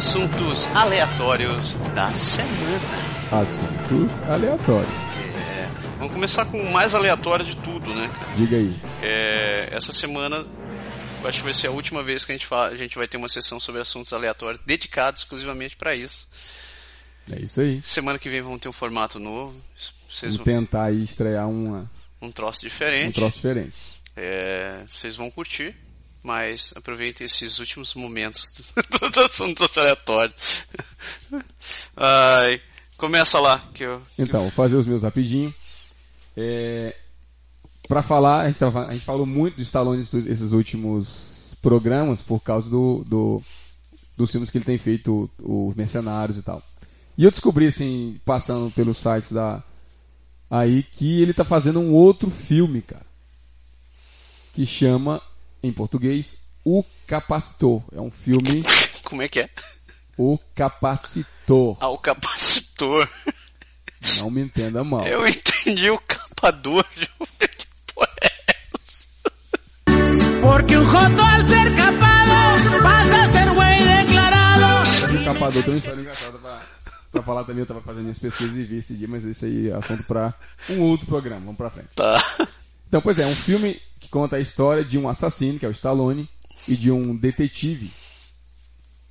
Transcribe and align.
assuntos 0.00 0.66
aleatórios 0.68 1.74
da 1.94 2.10
semana. 2.14 2.80
Assuntos 3.30 4.22
aleatórios. 4.22 4.90
É, 4.90 5.68
vamos 5.98 6.14
começar 6.14 6.46
com 6.46 6.58
o 6.58 6.72
mais 6.72 6.94
aleatório 6.94 7.44
de 7.44 7.54
tudo, 7.56 7.94
né? 7.94 8.10
cara? 8.18 8.34
Diga 8.34 8.56
aí. 8.56 8.74
É, 9.02 9.68
essa 9.70 9.92
semana 9.92 10.46
acho 11.22 11.38
que 11.40 11.44
vai 11.44 11.52
ser 11.52 11.66
a 11.66 11.70
última 11.70 12.02
vez 12.02 12.24
que 12.24 12.32
a 12.32 12.34
gente, 12.34 12.46
fala, 12.46 12.68
a 12.68 12.76
gente 12.76 12.96
vai 12.96 13.06
ter 13.06 13.18
uma 13.18 13.28
sessão 13.28 13.60
sobre 13.60 13.82
assuntos 13.82 14.10
aleatórios 14.14 14.62
dedicados 14.64 15.20
exclusivamente 15.20 15.76
para 15.76 15.94
isso. 15.94 16.26
É 17.30 17.38
isso 17.38 17.60
aí. 17.60 17.82
Semana 17.84 18.18
que 18.18 18.30
vem 18.30 18.40
vamos 18.40 18.58
ter 18.58 18.70
um 18.70 18.72
formato 18.72 19.18
novo. 19.18 19.54
Vocês 20.10 20.34
vão, 20.34 20.46
tentar 20.46 20.94
estrear 20.94 21.46
uma, 21.46 21.90
um 22.22 22.32
troço 22.32 22.64
um 22.64 22.68
diferente. 22.70 23.16
troço 23.16 23.36
diferente. 23.36 23.76
É, 24.16 24.82
vocês 24.90 25.14
vão 25.14 25.30
curtir, 25.30 25.76
mas 26.22 26.72
aproveitem 26.76 27.24
esses 27.26 27.58
últimos 27.58 27.94
momentos 27.94 28.52
do- 28.52 29.08
dos 29.08 29.18
assuntos 29.18 29.76
aleatórios. 29.78 30.66
Ai, 31.96 32.60
começa 32.96 33.38
lá, 33.40 33.58
que 33.74 33.84
eu. 33.84 34.00
que 34.14 34.22
Então, 34.22 34.42
vou 34.42 34.50
fazer 34.50 34.76
os 34.76 34.86
meus 34.86 35.02
rapidinho. 35.02 35.54
É, 36.36 36.94
para 37.88 38.02
falar, 38.02 38.42
a 38.42 38.46
gente, 38.48 38.58
tava- 38.58 38.86
a 38.86 38.92
gente 38.92 39.04
falou 39.04 39.26
muito 39.26 39.56
do 39.56 39.62
Stallone 39.62 40.02
esses 40.02 40.52
últimos 40.52 41.56
programas 41.62 42.22
por 42.22 42.40
causa 42.40 42.70
do, 42.70 43.04
do- 43.06 43.42
dos 44.16 44.30
filmes 44.30 44.50
que 44.50 44.58
ele 44.58 44.64
tem 44.64 44.78
feito, 44.78 45.28
os 45.38 45.74
Mercenários 45.74 46.38
e 46.38 46.42
tal. 46.42 46.62
E 47.18 47.24
eu 47.24 47.30
descobri, 47.30 47.66
assim, 47.66 48.18
passando 48.24 48.70
pelos 48.70 48.96
sites 48.98 49.32
da. 49.32 49.62
Aí, 50.50 50.82
que 50.82 51.20
ele 51.22 51.32
tá 51.34 51.44
fazendo 51.44 51.78
um 51.80 51.92
outro 51.92 52.30
filme, 52.30 52.80
cara. 52.82 53.04
Que 54.54 54.64
chama, 54.66 55.20
em 55.62 55.72
português, 55.72 56.44
O 56.64 56.84
Capacitor. 57.06 57.82
É 57.94 58.00
um 58.00 58.10
filme 58.10 58.62
Como 59.04 59.22
é 59.22 59.28
que 59.28 59.40
é? 59.40 59.50
O 60.16 60.38
Capacitor. 60.54 61.76
Ah, 61.80 61.88
o 61.88 61.98
capacitor. 61.98 63.08
Não 64.18 64.30
me 64.30 64.42
entenda 64.42 64.84
mal. 64.84 65.06
Eu 65.06 65.26
entendi 65.26 65.90
o 65.90 65.98
capador. 65.98 66.84
Que 67.38 67.66
porra 67.94 68.08
é 68.22 68.30
essa? 68.48 69.06
Porque 70.40 70.76
un 70.76 70.86
joto 70.86 71.22
al 71.22 71.46
ser 71.46 71.74
capado 71.74 72.82
pasa 72.82 73.22
a 73.22 73.32
ser 73.32 73.54
güey 73.54 74.04
declarado. 74.04 75.20
O 75.20 75.24
Capador 75.24 75.62
tem 75.62 75.72
uma 75.72 75.78
história 75.78 76.00
engraçada 76.00 76.38
pra, 76.38 76.62
pra 77.12 77.22
falar 77.22 77.44
também. 77.44 77.60
Eu 77.60 77.66
tava 77.66 77.80
fazendo 77.82 78.02
minhas 78.02 78.18
pesquisas 78.18 78.56
e 78.56 78.62
vi 78.64 78.78
esse 78.78 78.94
dia, 78.94 79.08
mas 79.08 79.24
esse 79.24 79.44
aí 79.44 79.68
é 79.70 79.74
assunto 79.74 80.02
pra 80.04 80.32
um 80.70 80.80
outro 80.82 81.06
programa. 81.06 81.40
Vamos 81.40 81.56
pra 81.56 81.70
frente. 81.70 81.88
Tá. 81.94 82.22
Então, 82.88 83.00
pois 83.02 83.18
é, 83.18 83.26
um 83.26 83.34
filme 83.34 83.80
conta 84.10 84.36
a 84.36 84.40
história 84.40 84.84
de 84.84 84.98
um 84.98 85.08
assassino, 85.08 85.58
que 85.58 85.64
é 85.64 85.68
o 85.68 85.72
Stallone, 85.72 86.28
e 86.68 86.76
de 86.76 86.90
um 86.90 87.16
detetive, 87.16 87.90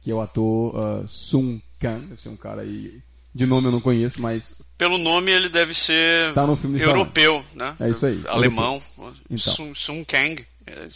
que 0.01 0.11
é 0.11 0.13
o 0.13 0.21
ator 0.21 0.75
uh, 0.75 1.07
Sun 1.07 1.59
Kang. 1.79 2.05
Deve 2.07 2.21
ser 2.21 2.29
um 2.29 2.37
cara 2.37 2.61
aí. 2.61 3.01
De 3.33 3.45
nome 3.45 3.67
eu 3.67 3.71
não 3.71 3.79
conheço, 3.81 4.21
mas 4.21 4.61
Pelo 4.77 4.97
nome 4.97 5.31
ele 5.31 5.49
deve 5.49 5.73
ser 5.75 6.33
Tá 6.33 6.47
no 6.47 6.55
filme 6.55 6.81
europeu, 6.81 7.45
né? 7.53 7.75
É 7.79 7.89
isso 7.89 8.05
aí, 8.05 8.21
Alemão. 8.27 8.81
Então. 9.29 9.37
Sun, 9.37 9.75
Sun 9.75 10.03
Kang. 10.03 10.45
É, 10.65 10.87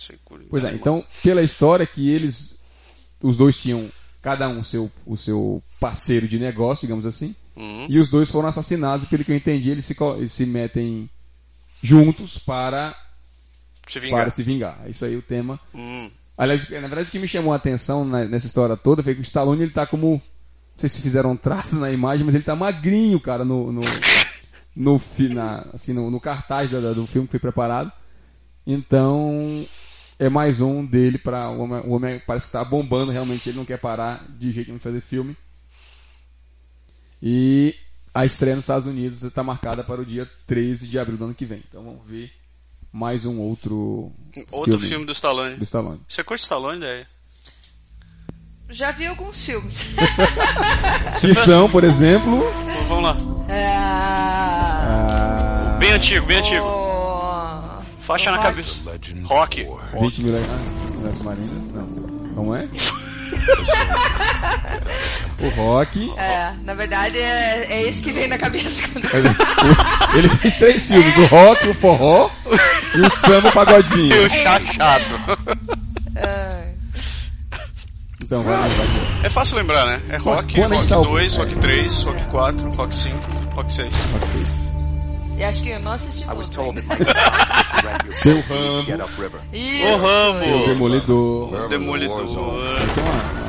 Pois 0.49 0.63
é, 0.63 0.67
alemão. 0.67 0.79
então, 0.79 1.05
pela 1.23 1.41
história 1.41 1.85
que 1.85 2.09
eles, 2.09 2.59
os 3.21 3.37
dois 3.37 3.57
tinham, 3.59 3.89
cada 4.21 4.47
um 4.49 4.63
seu, 4.63 4.91
o 5.05 5.15
seu 5.17 5.61
parceiro 5.79 6.27
de 6.27 6.39
negócio, 6.39 6.87
digamos 6.87 7.05
assim, 7.05 7.35
Uhum. 7.55 7.85
e 7.87 7.99
os 7.99 8.09
dois 8.09 8.31
foram 8.31 8.49
assassinados, 8.49 9.07
pelo 9.07 9.23
que 9.23 9.31
eu 9.31 9.35
entendi, 9.35 9.69
eles 9.69 9.85
se, 9.85 9.95
eles 10.17 10.31
se 10.31 10.45
metem 10.45 11.07
juntos 11.83 12.39
para, 12.39 12.95
Se 13.87 13.99
vingar. 13.99 14.21
para 14.21 14.29
se 14.31 14.43
vingar. 14.43 14.79
É 14.85 14.89
isso 14.89 15.03
aí 15.05 15.15
o 15.15 15.21
tema. 15.21 15.59
Hum. 15.73 16.09
Aliás, 16.37 16.69
na 16.69 16.79
verdade, 16.79 17.07
o 17.07 17.11
que 17.11 17.19
me 17.19 17.27
chamou 17.27 17.53
a 17.53 17.57
atenção 17.57 18.03
nessa 18.05 18.47
história 18.47 18.75
toda 18.75 19.03
foi 19.03 19.13
que 19.13 19.21
o 19.21 19.23
Stallone 19.23 19.63
ele 19.63 19.71
tá 19.71 19.85
como. 19.85 20.13
Não 20.13 20.79
sei 20.79 20.89
se 20.89 21.01
fizeram 21.01 21.31
um 21.31 21.37
trato 21.37 21.75
na 21.77 21.91
imagem, 21.91 22.25
mas 22.25 22.33
ele 22.35 22.43
tá 22.43 22.55
magrinho, 22.55 23.19
cara, 23.19 23.45
no. 23.45 23.71
no, 23.71 23.81
no, 24.75 25.01
na- 25.29 25.65
assim, 25.73 25.93
no, 25.93 26.09
no 26.09 26.19
cartaz 26.19 26.71
da- 26.71 26.93
do 26.93 27.05
filme 27.05 27.27
que 27.27 27.31
foi 27.31 27.39
preparado. 27.39 27.91
Então. 28.65 29.65
É 30.19 30.29
mais 30.29 30.61
um 30.61 30.85
dele 30.85 31.17
para 31.17 31.49
o 31.49 31.59
homem, 31.59 31.81
o 31.85 31.89
homem 31.89 32.21
parece 32.25 32.45
que 32.45 32.51
tá 32.51 32.63
bombando 32.63 33.11
realmente, 33.11 33.49
ele 33.49 33.57
não 33.57 33.65
quer 33.65 33.79
parar 33.79 34.23
de 34.37 34.51
jeito 34.51 34.67
nenhum 34.67 34.77
de 34.77 34.83
fazer 34.83 35.01
filme. 35.01 35.35
E 37.21 37.75
a 38.13 38.25
estreia 38.25 38.55
nos 38.55 38.63
Estados 38.63 38.87
Unidos 38.87 39.23
está 39.23 39.43
marcada 39.43 39.83
para 39.83 40.01
o 40.01 40.05
dia 40.05 40.29
13 40.45 40.87
de 40.87 40.99
abril 40.99 41.17
do 41.17 41.25
ano 41.25 41.33
que 41.33 41.45
vem. 41.45 41.63
Então 41.67 41.83
vamos 41.83 42.05
ver 42.07 42.31
mais 42.93 43.25
um 43.25 43.39
outro 43.39 44.11
Outro 44.51 44.79
filme, 44.79 45.05
do 45.05 45.11
Stallone. 45.11 45.55
do 45.55 45.63
Stallone. 45.63 45.99
Você 46.07 46.23
curte 46.23 46.43
Stallone, 46.43 46.79
daí? 46.79 47.05
Já 48.69 48.91
vi 48.91 49.05
alguns 49.07 49.43
filmes. 49.43 49.93
Que 51.19 51.33
são, 51.35 51.69
por 51.69 51.83
exemplo. 51.83 52.41
Vamos 52.87 53.03
lá. 53.03 53.17
É... 53.49 53.67
Ah, 53.75 55.75
Bem 55.79 55.91
antigo, 55.91 56.25
bem 56.25 56.37
antigo. 56.39 56.65
o- 56.65 57.83
Faixa 58.01 58.29
o 58.29 58.33
na 58.35 58.41
Rock. 58.41 58.49
cabeça. 58.49 58.79
Rock. 59.25 59.67
20 59.99 60.21
mil 60.23 60.33
ah, 60.37 60.39
Mulheres 60.95 61.17
Submarinas? 61.17 61.67
Não. 61.71 61.87
Como 62.35 62.55
é? 62.55 62.67
o 65.45 65.49
Rock. 65.49 66.13
É, 66.17 66.51
na 66.63 66.73
verdade 66.73 67.17
é, 67.17 67.67
é 67.69 67.81
esse 67.87 68.01
que 68.01 68.11
vem 68.11 68.27
na 68.27 68.37
cabeça. 68.37 68.87
quando- 68.89 69.05
Ele 70.17 70.29
fez 70.29 70.57
três 70.57 70.87
filmes: 70.87 71.17
o 71.17 71.25
Rock, 71.25 71.67
o 71.69 71.73
Forró 71.75 72.29
e 72.95 73.01
o 73.01 73.11
Samba 73.11 73.51
Pagodinho. 73.51 74.15
E 74.15 74.25
o 74.25 74.29
chachado. 74.29 75.05
É. 76.15 76.63
Então, 78.23 78.41
vai, 78.43 78.55
vai, 78.57 78.69
vai. 78.69 78.87
É 79.25 79.29
fácil 79.29 79.57
lembrar, 79.57 79.85
né? 79.85 80.01
É 80.09 80.17
Rock, 80.17 80.55
Quando 80.55 80.71
Rock 80.75 80.81
gente 80.83 80.89
tá- 80.89 80.95
2, 81.01 81.35
é. 81.35 81.37
Rock 81.39 81.55
3, 81.59 82.01
Rock 82.03 82.25
4, 82.25 82.71
Rock 82.71 82.95
5, 82.95 83.17
Rock 83.55 83.71
6. 83.73 83.89
Rock 83.95 84.27
seis. 84.27 84.63
E 85.37 85.43
acho 85.43 85.63
que 85.63 85.69
eu 85.69 85.79
não 85.79 85.91
assisti 85.93 86.25
tudo. 86.51 86.81
Tem 88.21 88.33
o 88.33 88.41
Rambo. 88.47 89.39
Isso! 89.51 89.87
O 89.87 89.97
Rambo. 89.97 90.39
tem 90.39 90.53
o 90.63 90.67
Demolidor. 90.67 91.53
O 91.65 91.67
Demolidor. 91.67 92.21
Uma, 92.21 93.42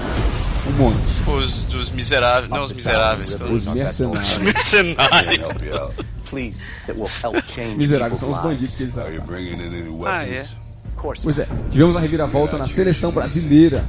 um 0.66 0.72
monte. 0.72 0.96
Os 1.26 1.64
dos 1.66 1.90
miseráveis. 1.90 2.50
Não, 2.50 2.64
os 2.64 2.72
miseráveis. 2.72 3.32
Os 3.32 3.66
mercenários. 3.66 4.30
Os 4.32 4.38
mercenários. 4.38 5.38
help 5.38 5.62
you 5.62 5.76
out. 5.76 5.94
Please, 6.30 6.62
that 6.86 6.98
will 6.98 7.08
help 7.22 7.36
change 7.54 7.76
Miseráveis 7.78 8.18
são 8.20 8.32
os 8.32 8.38
bandidos 8.38 8.74
que 8.76 8.82
eles 8.84 8.98
Are 8.98 9.08
you 9.14 9.22
atacam. 9.22 9.26
bringing 9.36 9.62
in 9.62 9.66
any 9.66 9.88
Ah, 9.88 9.92
weapons? 9.92 10.28
é. 10.30 10.40
Of 10.40 10.96
course. 10.96 11.22
Pois 11.22 11.38
é, 11.38 11.46
tivemos 11.70 11.94
uma 11.94 12.00
reviravolta 12.00 12.56
na 12.56 12.66
seleção 12.66 13.12
brasileira. 13.12 13.84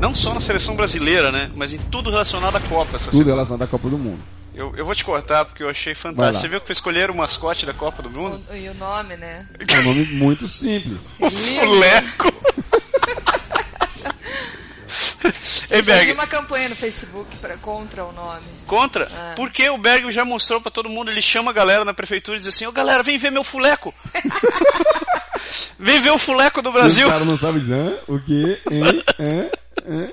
Não 0.00 0.14
só 0.14 0.32
na 0.34 0.40
seleção 0.40 0.76
brasileira, 0.76 1.32
né? 1.32 1.50
Mas 1.56 1.72
em 1.72 1.78
tudo 1.78 2.10
relacionado 2.10 2.56
à 2.56 2.60
Copa 2.60 2.96
essa 2.96 3.06
Tudo 3.06 3.12
semana. 3.18 3.30
relacionado 3.32 3.62
à 3.62 3.66
Copa 3.66 3.88
do 3.88 3.98
Mundo. 3.98 4.20
Eu, 4.54 4.74
eu 4.76 4.84
vou 4.84 4.94
te 4.94 5.04
cortar 5.04 5.44
porque 5.44 5.62
eu 5.62 5.68
achei 5.70 5.94
fantástico. 5.94 6.40
Você 6.42 6.48
viu 6.48 6.60
que 6.60 6.70
escolheram 6.72 7.14
o 7.14 7.16
mascote 7.16 7.64
da 7.64 7.72
Copa 7.72 8.02
do 8.02 8.10
Mundo? 8.10 8.40
O- 8.50 8.54
E 8.54 8.68
o 8.68 8.74
nome, 8.74 9.16
né? 9.16 9.46
É 9.66 9.78
um 9.80 9.84
nome 9.84 10.04
muito 10.14 10.46
simples. 10.48 11.16
O 11.22 11.30
Fuleco. 11.30 12.32
Ei, 15.78 15.80
Eu 15.80 15.84
vi 15.84 15.92
Berg, 15.92 16.12
uma 16.12 16.26
campanha 16.26 16.68
no 16.68 16.74
Facebook 16.76 17.36
pra, 17.36 17.56
contra 17.56 18.04
o 18.04 18.12
nome. 18.12 18.42
contra? 18.66 19.06
Ah. 19.10 19.32
Porque 19.36 19.68
o 19.70 19.78
Berg 19.78 20.10
já 20.10 20.24
mostrou 20.24 20.60
pra 20.60 20.70
todo 20.70 20.88
mundo, 20.88 21.10
ele 21.10 21.22
chama 21.22 21.50
a 21.50 21.54
galera 21.54 21.84
na 21.84 21.94
prefeitura 21.94 22.36
e 22.36 22.40
diz 22.40 22.48
assim, 22.48 22.66
ô 22.66 22.72
galera, 22.72 23.02
vem 23.02 23.18
ver 23.18 23.30
meu 23.30 23.44
fuleco. 23.44 23.94
vem 25.78 26.00
ver 26.00 26.10
o 26.10 26.18
fuleco 26.18 26.60
do 26.60 26.72
Brasil. 26.72 27.06
O 27.06 27.10
cara 27.10 27.24
não 27.24 27.38
sabe 27.38 27.60
dizer 27.60 28.00
o 28.08 28.18
quê? 28.18 28.58
Hein? 28.70 29.04
Hã? 29.18 29.50
Hã? 29.88 30.12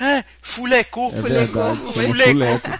É, 0.00 0.24
fuleco. 0.42 1.10
É 1.14 1.22
verdade. 1.22 1.52
chama 1.52 1.92
Fuleco. 1.92 2.30
Fuleco. 2.30 2.70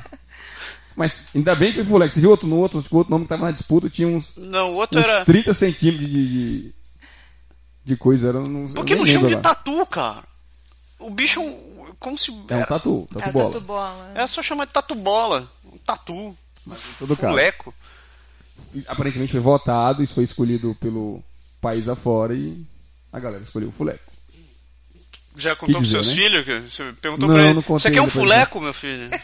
Mas 0.94 1.28
ainda 1.34 1.54
bem 1.54 1.70
que 1.72 1.76
foi 1.78 1.86
Fuleco. 1.86 2.12
Você 2.12 2.20
viu 2.20 2.30
outro 2.30 2.48
no 2.48 2.56
outro, 2.56 2.84
o 2.90 2.96
outro 2.96 3.10
nome 3.10 3.24
que 3.24 3.28
tava 3.28 3.46
na 3.46 3.52
disputa 3.52 3.88
tinha 3.88 4.08
uns, 4.08 4.36
Não, 4.36 4.72
o 4.72 4.74
outro 4.74 5.00
uns 5.00 5.04
era... 5.06 5.24
30 5.24 5.54
centímetros 5.54 6.08
de, 6.08 6.28
de, 6.28 6.74
de 7.84 7.96
coisa. 7.96 8.28
Era, 8.28 8.40
não, 8.40 8.66
Por 8.66 8.84
que 8.84 8.94
não 8.94 9.06
chama 9.06 9.28
de 9.28 9.36
tatu, 9.36 9.86
cara? 9.86 10.24
O 10.98 11.08
bicho, 11.08 11.40
é 11.40 11.44
como 11.98 12.16
se... 12.18 12.30
É 12.30 12.34
um 12.34 12.44
era- 12.58 12.66
tatu, 12.66 13.08
tatu 13.12 13.28
É, 13.28 13.32
bola. 13.32 13.52
tatu 13.52 13.60
bola. 13.64 14.12
É 14.14 14.26
só 14.26 14.42
chamar 14.42 14.66
de 14.66 14.72
tatu 14.72 14.94
bola. 14.94 15.50
Um 15.72 15.78
tatu. 15.78 16.36
Mas 16.66 16.78
em 16.78 16.92
todo 16.98 17.16
caso. 17.16 17.32
Fuleco. 17.32 17.74
Aparentemente 18.88 19.32
foi 19.32 19.40
votado, 19.40 20.02
isso 20.02 20.14
foi 20.14 20.24
escolhido 20.24 20.76
pelo 20.80 21.22
país 21.60 21.88
afora 21.88 22.34
e 22.34 22.60
a 23.12 23.18
galera 23.18 23.42
escolheu 23.42 23.68
o 23.68 23.72
Fuleco. 23.72 24.12
Já 25.36 25.54
contou 25.56 25.76
pros 25.76 25.90
seus 25.90 26.08
né? 26.08 26.14
filhos? 26.14 26.72
Você 26.74 26.92
perguntou 27.00 27.28
Não, 27.28 27.34
pra 27.36 27.44
ele. 27.44 27.54
não 27.54 27.62
contei 27.62 27.78
Você 27.82 27.90
quer 27.92 28.00
um 28.02 28.04
pra 28.06 28.12
fuleco, 28.14 28.60
meu 28.60 28.72
filho? 28.74 29.08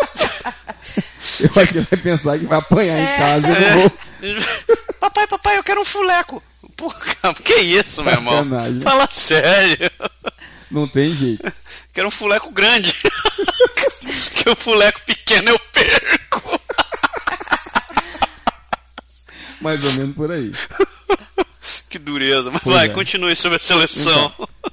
Eu 1.40 1.62
acho 1.62 1.72
que 1.72 1.78
ele 1.78 1.86
vai 1.90 1.98
pensar 2.00 2.38
que 2.38 2.46
vai 2.46 2.58
apanhar 2.58 2.96
É. 2.98 3.02
em 3.02 3.18
casa 3.18 3.48
eu 3.48 3.78
vou. 3.80 3.92
papai, 5.00 5.26
papai, 5.26 5.58
eu 5.58 5.64
quero 5.64 5.80
um 5.80 5.84
fuleco. 5.84 6.42
Pô, 6.76 6.90
cara, 6.90 7.34
que 7.34 7.54
isso, 7.54 8.02
meu 8.04 8.12
irmão? 8.12 8.34
Sacanagem. 8.44 8.80
Fala 8.80 9.06
sério. 9.10 9.90
Não 10.70 10.86
tem 10.86 11.12
jeito. 11.12 11.52
Quero 11.92 12.08
um 12.08 12.12
fuleco 12.12 12.50
grande. 12.50 12.94
que 14.34 14.48
o 14.48 14.56
fuleco 14.56 15.00
pequeno 15.04 15.50
eu 15.50 15.58
perco. 15.72 16.60
Mais 19.60 19.84
ou 19.84 19.92
menos 19.94 20.14
por 20.14 20.30
aí. 20.30 20.52
que 21.88 21.98
dureza. 21.98 22.50
Mas 22.50 22.62
Pois 22.62 22.76
vai, 22.76 22.86
é. 22.86 22.90
continue 22.90 23.34
sobre 23.36 23.56
a 23.56 23.60
seleção. 23.60 24.32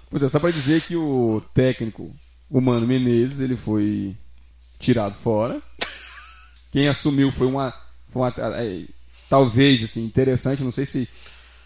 Pois 0.10 0.24
é, 0.24 0.30
só 0.30 0.40
pra 0.40 0.52
dizer 0.52 0.82
que 0.82 0.96
o 0.96 1.42
técnico 1.54 2.14
o 2.50 2.62
Mano 2.62 2.88
Menezes, 2.88 3.42
ele 3.42 3.58
foi 3.58 4.16
tirado 4.80 5.14
fora. 5.16 5.62
Quem 6.72 6.88
assumiu 6.88 7.32
foi 7.32 7.48
uma, 7.48 7.74
foi 8.10 8.22
uma 8.22 8.34
é, 8.56 8.84
talvez 9.30 9.84
assim 9.84 10.04
interessante, 10.06 10.64
não 10.64 10.72
sei 10.72 10.86
se 10.86 11.10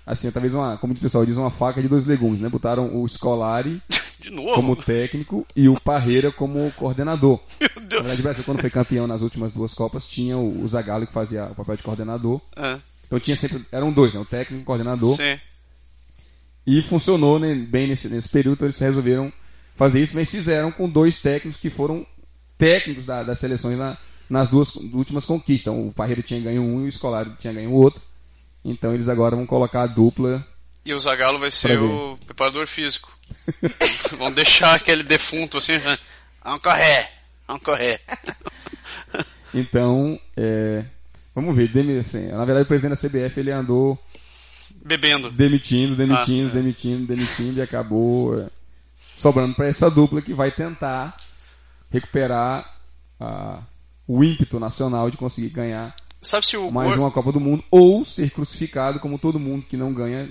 assim, 0.06 0.32
talvez 0.32 0.54
uma, 0.54 0.78
como 0.78 0.94
o 0.94 0.98
pessoal 0.98 1.26
diz, 1.26 1.38
uma 1.38 1.52
faca 1.52 1.82
de 1.82 1.88
dois 1.88 2.06
legumes, 2.06 2.40
né? 2.42 2.50
Botaram 2.50 3.02
o 3.02 3.08
Scolari 3.08 3.82
De 4.22 4.30
novo? 4.30 4.54
como 4.54 4.76
técnico 4.76 5.46
e 5.56 5.68
o 5.68 5.80
Parreira 5.80 6.32
como 6.32 6.72
coordenador. 6.78 7.40
Meu 7.60 7.70
Na 7.76 7.82
Deus. 7.82 8.02
verdade, 8.04 8.20
o 8.20 8.24
Brasil, 8.24 8.44
quando 8.44 8.62
foi 8.62 8.70
campeão 8.70 9.08
nas 9.08 9.22
últimas 9.22 9.52
duas 9.52 9.74
Copas, 9.74 10.08
tinha 10.08 10.38
o, 10.38 10.64
o 10.64 10.68
Zagallo 10.68 11.08
que 11.08 11.14
fazia 11.14 11.46
o 11.46 11.56
papel 11.56 11.76
de 11.78 11.84
coordenador. 11.84 12.40
Ah, 12.56 12.80
Então 13.08 13.20
tinha 13.20 13.36
sempre. 13.36 13.66
Eram 13.72 13.92
dois, 13.92 14.14
né? 14.14 14.20
O 14.20 14.26
técnico 14.26 14.62
e 14.62 14.64
o 14.64 14.66
coordenador. 14.66 15.16
sim. 15.18 15.40
E 16.66 16.82
funcionou 16.84 17.40
né, 17.40 17.56
bem 17.56 17.88
nesse, 17.88 18.08
nesse 18.10 18.30
período, 18.30 18.54
então 18.58 18.68
eles 18.68 18.78
resolveram 18.78 19.34
fazer 19.76 20.02
isso, 20.04 20.16
mas 20.16 20.30
fizeram 20.30 20.72
com 20.72 20.88
dois 20.88 21.20
técnicos 21.20 21.60
que 21.60 21.72
foram 21.72 22.06
técnicos 22.58 23.08
da- 23.08 23.24
das 23.24 23.40
seleções 23.40 23.78
na- 23.80 23.98
nas 24.30 24.50
duas 24.50 24.76
últimas 24.76 25.26
conquistas. 25.26 25.74
Então, 25.74 25.88
o 25.88 25.92
Parreira 25.92 26.22
tinha 26.22 26.40
ganho 26.40 26.62
um 26.62 26.82
e 26.82 26.86
o 26.86 26.88
Escolar 26.88 27.36
tinha 27.40 27.52
ganho 27.52 27.72
o 27.72 27.74
outro. 27.74 28.00
Então 28.64 28.94
eles 28.94 29.10
agora 29.10 29.36
vão 29.36 29.48
colocar 29.48 29.82
a 29.82 29.88
dupla. 29.88 30.46
E 30.84 30.94
o 30.94 31.00
Zagallo 31.00 31.38
vai 31.40 31.52
ser 31.52 31.80
o 31.80 32.18
preparador 32.26 32.66
físico. 32.68 33.16
Vão 34.18 34.32
deixar 34.32 34.74
aquele 34.76 35.04
defunto 35.04 35.58
assim. 35.58 35.74
"Ah, 35.86 35.98
Vamos 36.44 36.62
correr, 36.62 37.10
vamos 37.48 37.64
correr. 37.64 38.02
Então, 39.54 40.18
é, 40.38 40.86
vamos 41.36 41.54
ver. 41.56 41.68
demi- 41.68 42.00
assim, 42.00 42.28
na 42.30 42.46
verdade, 42.46 42.64
o 42.64 42.68
presidente 42.68 42.92
da 43.02 43.10
CBF 43.10 43.38
ele 43.40 43.52
andou 43.52 44.00
Bebendo. 44.84 45.30
demitindo, 45.30 45.94
demitindo, 45.96 46.48
Ah, 46.48 46.52
é. 46.52 46.62
demitindo, 46.62 47.06
demitindo 47.06 47.60
e 47.60 47.62
acabou 47.62 48.40
é, 48.40 48.48
sobrando 49.18 49.54
para 49.54 49.68
essa 49.68 49.92
dupla 49.92 50.22
que 50.22 50.34
vai 50.34 50.52
tentar 50.52 51.18
recuperar 51.92 52.78
ah, 53.20 53.60
o 54.08 54.24
ímpeto 54.24 54.58
nacional 54.60 55.12
de 55.12 55.18
conseguir 55.18 55.50
ganhar 55.50 55.94
Sabe 56.22 56.46
se 56.48 56.56
o 56.56 56.72
mais 56.72 56.96
uma 56.98 57.12
Copa 57.12 57.32
do 57.34 57.40
Mundo 57.40 57.62
ou 57.70 58.06
ser 58.06 58.30
crucificado 58.32 59.00
como 59.02 59.20
todo 59.20 59.38
mundo 59.40 59.66
que 59.68 59.76
não 59.76 59.92
ganha 59.94 60.30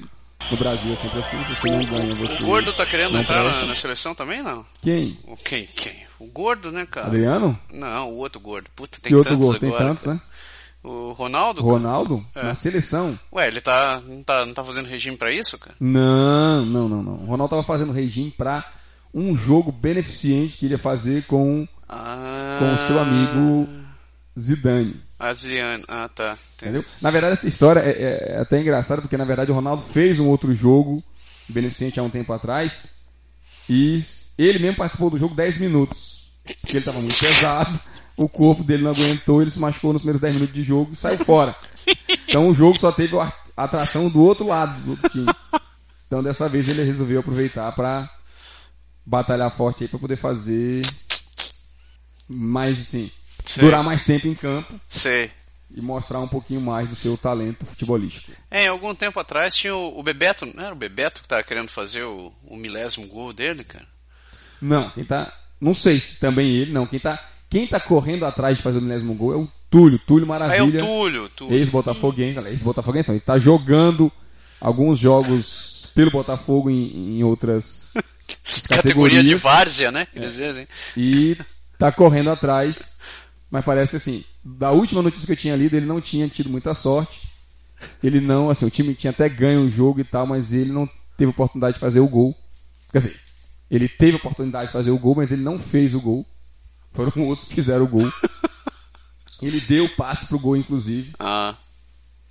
no 0.51 0.57
Brasil 0.57 0.93
é 0.93 0.97
sempre 0.97 1.19
assim, 1.21 1.45
se 1.45 1.55
você 1.55 1.71
não 1.71 1.85
ganha 1.85 2.15
você 2.15 2.43
o 2.43 2.47
Gordo 2.47 2.73
tá 2.73 2.85
querendo 2.87 3.17
entrar 3.19 3.43
na, 3.43 3.67
na 3.67 3.75
seleção 3.75 4.15
também, 4.15 4.43
não? 4.43 4.65
quem? 4.83 5.19
O 5.27 5.37
quem? 5.37 5.67
Quem? 5.67 5.95
O 6.19 6.27
Gordo, 6.27 6.71
né, 6.71 6.87
cara? 6.91 7.07
Adriano? 7.07 7.59
Não, 7.73 8.11
o 8.11 8.17
outro 8.17 8.41
Gordo. 8.41 8.69
Puta, 8.77 8.99
tem 9.01 9.11
Que 9.11 9.17
outro 9.17 9.37
tantos? 9.39 9.59
Tem 9.59 9.69
agora. 9.71 9.85
tantos, 9.87 10.05
cara. 10.05 10.15
né? 10.17 10.23
O 10.83 11.13
Ronaldo? 11.13 11.63
Ronaldo? 11.63 12.27
É. 12.35 12.43
Na 12.43 12.55
seleção? 12.55 13.19
Ué, 13.33 13.47
ele 13.49 13.61
tá 13.61 14.01
não, 14.07 14.23
tá. 14.23 14.47
não 14.47 14.55
tá 14.55 14.65
fazendo 14.65 14.87
regime 14.89 15.17
pra 15.17 15.31
isso, 15.31 15.59
cara? 15.59 15.75
Não, 15.79 16.65
não, 16.65 16.89
não, 16.89 17.03
não. 17.03 17.13
O 17.15 17.27
Ronaldo 17.27 17.51
tava 17.51 17.63
fazendo 17.63 17.93
regime 17.93 18.31
para 18.31 18.65
um 19.13 19.35
jogo 19.37 19.71
beneficente 19.71 20.57
que 20.57 20.67
ele 20.67 20.75
ia 20.75 20.79
fazer 20.79 21.25
com, 21.27 21.67
Ah. 21.89 22.57
com 22.59 22.75
o 22.75 22.87
seu 22.87 22.99
amigo 22.99 23.69
Zidane. 24.39 25.01
Adriano. 25.21 25.85
Ah, 25.87 26.09
tá. 26.09 26.37
Entendeu? 26.57 26.85
Na 27.01 27.11
verdade, 27.11 27.35
essa 27.35 27.47
história 27.49 27.81
é, 27.81 27.91
é- 27.91 28.33
é 28.37 28.41
até 28.41 28.61
engraçada, 28.61 29.01
porque 29.03 29.17
na 29.17 29.25
verdade 29.25 29.51
o 29.51 29.55
Ronaldo 29.55 29.83
fez 29.83 30.19
um 30.19 30.29
outro 30.29 30.55
jogo 30.55 31.03
beneficente 31.49 32.01
há 32.01 32.03
um 32.03 32.11
tempo 32.11 32.33
atrás 32.33 32.97
e 33.69 34.03
ele 34.39 34.59
mesmo 34.59 34.77
participou 34.79 35.11
do 35.11 35.19
jogo 35.19 35.35
10 35.35 35.59
minutos. 35.61 36.31
Porque 36.61 36.73
ele 36.73 36.79
estava 36.81 37.01
muito 37.01 37.19
pesado, 37.19 37.79
o 38.17 38.29
corpo 38.29 38.65
dele 38.65 38.83
não 38.83 38.91
aguentou, 38.93 39.41
ele 39.43 39.51
se 39.51 39.61
machucou 39.61 39.93
nos 39.93 40.03
primeiros 40.03 40.21
10 40.21 40.35
minutos 40.35 40.55
de 40.55 40.63
jogo 40.63 40.93
e 40.93 40.97
saiu 40.97 41.19
fora. 41.25 41.55
Então 42.27 42.49
o 42.49 42.55
jogo 42.55 42.79
só 42.81 42.91
teve 42.91 43.17
a 43.19 43.33
atração 43.57 44.09
do 44.09 44.21
outro 44.23 44.47
lado 44.47 44.79
do 44.81 45.09
time. 45.09 45.27
Então 46.07 46.23
dessa 46.23 46.49
vez 46.49 46.69
ele 46.69 46.83
resolveu 46.83 47.21
aproveitar 47.21 47.71
para 47.73 48.09
batalhar 49.05 49.51
forte 49.51 49.85
aí 49.85 49.89
para 49.89 49.99
poder 49.99 50.17
fazer 50.17 50.83
mais 52.29 52.79
assim, 52.81 53.11
Sei. 53.45 53.63
durar 53.65 53.83
mais 53.83 54.05
tempo 54.05 54.29
em 54.29 54.35
campo 54.35 54.73
Sei. 54.89 55.31
e 55.75 55.81
mostrar 55.81 56.21
um 56.21 56.29
pouquinho 56.29 56.61
mais 56.61 56.89
do 56.89 56.95
seu 56.95 57.17
talento 57.17 57.65
futebolístico. 57.67 58.33
É, 58.51 58.67
algum 58.69 58.95
tempo 58.95 59.19
atrás 59.19 59.57
tinha 59.57 59.75
o, 59.75 59.99
o 59.99 60.03
Bebeto, 60.03 60.47
não 60.47 60.65
era 60.65 60.73
o 60.75 60.79
Bebeto 60.79 61.23
que 61.23 61.29
tava 61.29 61.43
querendo 61.43 61.69
fazer 61.69 62.03
o, 62.03 62.33
o 62.45 62.57
milésimo 62.57 63.07
gol 63.07 63.33
dele, 63.33 63.65
cara? 63.65 63.87
Não, 64.61 64.91
quem 64.91 65.05
tá. 65.05 65.33
Não 65.61 65.75
sei 65.75 65.99
se 66.01 66.21
também 66.21 66.49
ele, 66.51 66.73
não. 66.73 66.87
Quem 66.87 67.01
tá, 67.01 67.23
quem 67.49 67.67
tá 67.67 67.79
correndo 67.81 68.25
atrás 68.25 68.57
de 68.57 68.63
fazer 68.63 68.79
o 68.79 68.83
milésimo 68.83 69.15
gol 69.15 69.33
é 69.33 69.37
o 69.37 69.49
Túlio, 69.71 69.99
Túlio 70.01 70.25
Ah, 70.25 70.27
é 70.27 70.63
o 70.63 70.67
Maravilha. 70.67 70.81
Túlio, 70.81 71.29
Túlio. 71.29 71.57
Ex-Botafoguense, 71.57 72.39
ex-Botafoguense, 72.41 73.09
não, 73.09 73.15
ele 73.15 73.21
tá 73.25 73.39
jogando 73.39 74.11
alguns 74.61 74.99
jogos 74.99 75.91
pelo 75.95 76.11
Botafogo 76.11 76.69
em, 76.69 77.19
em 77.19 77.25
outras 77.25 77.93
Categoria 78.69 79.23
de 79.23 79.31
categorias 79.31 79.41
várzea, 79.41 79.91
né? 79.93 80.07
Eles 80.15 80.35
dizem. 80.35 80.67
e 80.97 81.37
tá 81.79 81.91
correndo 81.91 82.31
atrás. 82.31 82.99
Mas 83.51 83.65
parece 83.65 83.97
assim, 83.97 84.25
da 84.45 84.71
última 84.71 85.03
notícia 85.03 85.27
que 85.27 85.33
eu 85.33 85.37
tinha 85.37 85.57
lido, 85.57 85.77
ele 85.77 85.87
não 85.87 86.01
tinha 86.01 86.29
tido 86.29 86.49
muita 86.49 86.73
sorte. 86.73 87.29
Ele 88.03 88.21
não, 88.21 88.51
assim, 88.51 88.65
o 88.65 88.71
time 88.71 88.95
tinha 88.95 89.11
até 89.11 89.29
ganho 89.29 89.63
o 89.65 89.69
jogo 89.69 90.01
e 90.01 90.05
tal, 90.05 90.27
mas 90.27 90.53
ele 90.53 90.71
não 90.71 90.89
teve 91.17 91.31
oportunidade 91.31 91.75
de 91.75 91.81
fazer 91.81 92.01
o 92.01 92.09
gol. 92.09 92.37
Quer 92.93 92.99
dizer, 92.99 93.21
ele 93.71 93.89
teve 93.89 94.17
oportunidade 94.17 94.67
de 94.67 94.73
fazer 94.73 94.91
o 94.91 94.99
gol, 94.99 95.15
mas 95.17 95.33
ele 95.33 95.43
não 95.43 95.59
fez 95.59 95.95
o 95.95 96.01
gol. 96.01 96.25
Foram 96.93 97.13
outros 97.27 97.49
que 97.49 97.55
fizeram 97.55 97.85
o 97.85 97.89
gol. 97.89 98.13
Ele 99.43 99.61
deu 99.61 99.89
passe 99.91 100.29
pro 100.29 100.39
gol, 100.39 100.57
inclusive, 100.57 101.13
Ah, 101.19 101.57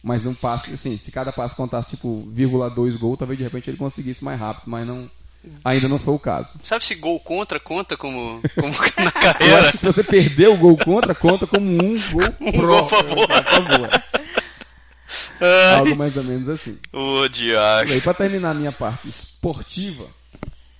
mas 0.03 0.23
não 0.23 0.33
passe, 0.33 0.73
assim, 0.73 0.97
se 0.97 1.11
cada 1.11 1.31
passe 1.31 1.55
contasse 1.55 1.89
tipo, 1.89 2.29
vírgula 2.31 2.69
dois 2.69 2.95
gol, 2.95 3.17
talvez 3.17 3.37
de 3.37 3.43
repente 3.43 3.69
ele 3.69 3.77
conseguisse 3.77 4.23
mais 4.23 4.39
rápido, 4.39 4.69
mas 4.69 4.87
não, 4.87 5.09
ainda 5.63 5.87
não 5.87 5.97
foi 5.99 6.13
o 6.13 6.19
caso. 6.19 6.59
sabe 6.63 6.83
se 6.85 6.95
gol 6.95 7.19
contra 7.19 7.59
conta 7.59 7.95
como, 7.97 8.41
como 8.55 8.73
na 9.03 9.11
carreira? 9.11 9.71
se 9.71 9.85
você 9.85 10.03
perder 10.03 10.49
o 10.49 10.57
gol 10.57 10.77
contra, 10.77 11.15
conta 11.15 11.45
como 11.47 11.65
um 11.65 11.93
gol 12.11 12.35
Um 12.41 12.51
pró. 12.51 12.79
gol 12.81 12.89
favor. 12.89 13.31
A 13.31 13.43
favor. 13.43 13.89
Algo 15.77 15.95
mais 15.95 16.15
ou 16.17 16.23
menos 16.23 16.47
assim. 16.49 16.77
Ô, 16.93 17.25
E 17.25 17.29
diacho. 17.29 17.93
aí, 17.93 18.01
pra 18.01 18.13
terminar 18.13 18.51
a 18.51 18.53
minha 18.53 18.71
parte 18.71 19.07
esportiva, 19.09 20.05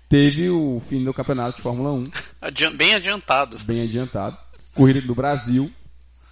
teve 0.08 0.50
o 0.50 0.82
fim 0.88 1.04
do 1.04 1.14
campeonato 1.14 1.58
de 1.58 1.64
Fórmula 1.64 1.92
1, 1.94 2.12
Adian- 2.42 2.76
bem 2.76 2.94
adiantado. 2.94 3.58
bem 3.60 3.82
adiantado. 3.84 4.38
Corrida 4.74 5.02
do 5.02 5.16
Brasil. 5.16 5.72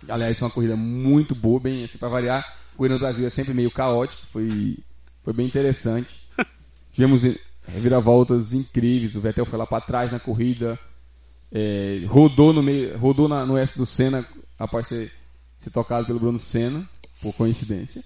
Aliás, 0.07 0.37
foi 0.37 0.47
uma 0.47 0.53
corrida 0.53 0.75
muito 0.75 1.33
boa, 1.33 1.59
bem 1.59 1.83
assim, 1.83 1.97
pra 1.97 2.07
variar. 2.07 2.45
Corrida 2.75 2.95
do 2.95 2.99
Brasil 2.99 3.25
é 3.25 3.29
sempre 3.31 3.53
meio 3.53 3.71
caótica, 3.71 4.21
foi, 4.31 4.77
foi 5.23 5.33
bem 5.33 5.47
interessante. 5.47 6.09
Tivemos 6.93 7.23
reviravoltas 7.71 8.53
incríveis. 8.53 9.15
O 9.15 9.19
Vettel 9.19 9.45
foi 9.45 9.57
lá 9.59 9.65
pra 9.67 9.81
trás 9.81 10.11
na 10.11 10.19
corrida, 10.19 10.77
é, 11.51 12.03
rodou 12.07 12.53
no 12.53 12.61
meio, 12.63 12.97
rodou 12.97 13.27
na- 13.27 13.45
no 13.45 13.57
S 13.57 13.77
do 13.77 13.85
Senna 13.85 14.25
após 14.57 14.87
ser, 14.87 15.11
ser 15.57 15.69
tocado 15.71 16.05
pelo 16.07 16.19
Bruno 16.19 16.39
Senna, 16.39 16.87
por 17.21 17.33
coincidência. 17.33 18.03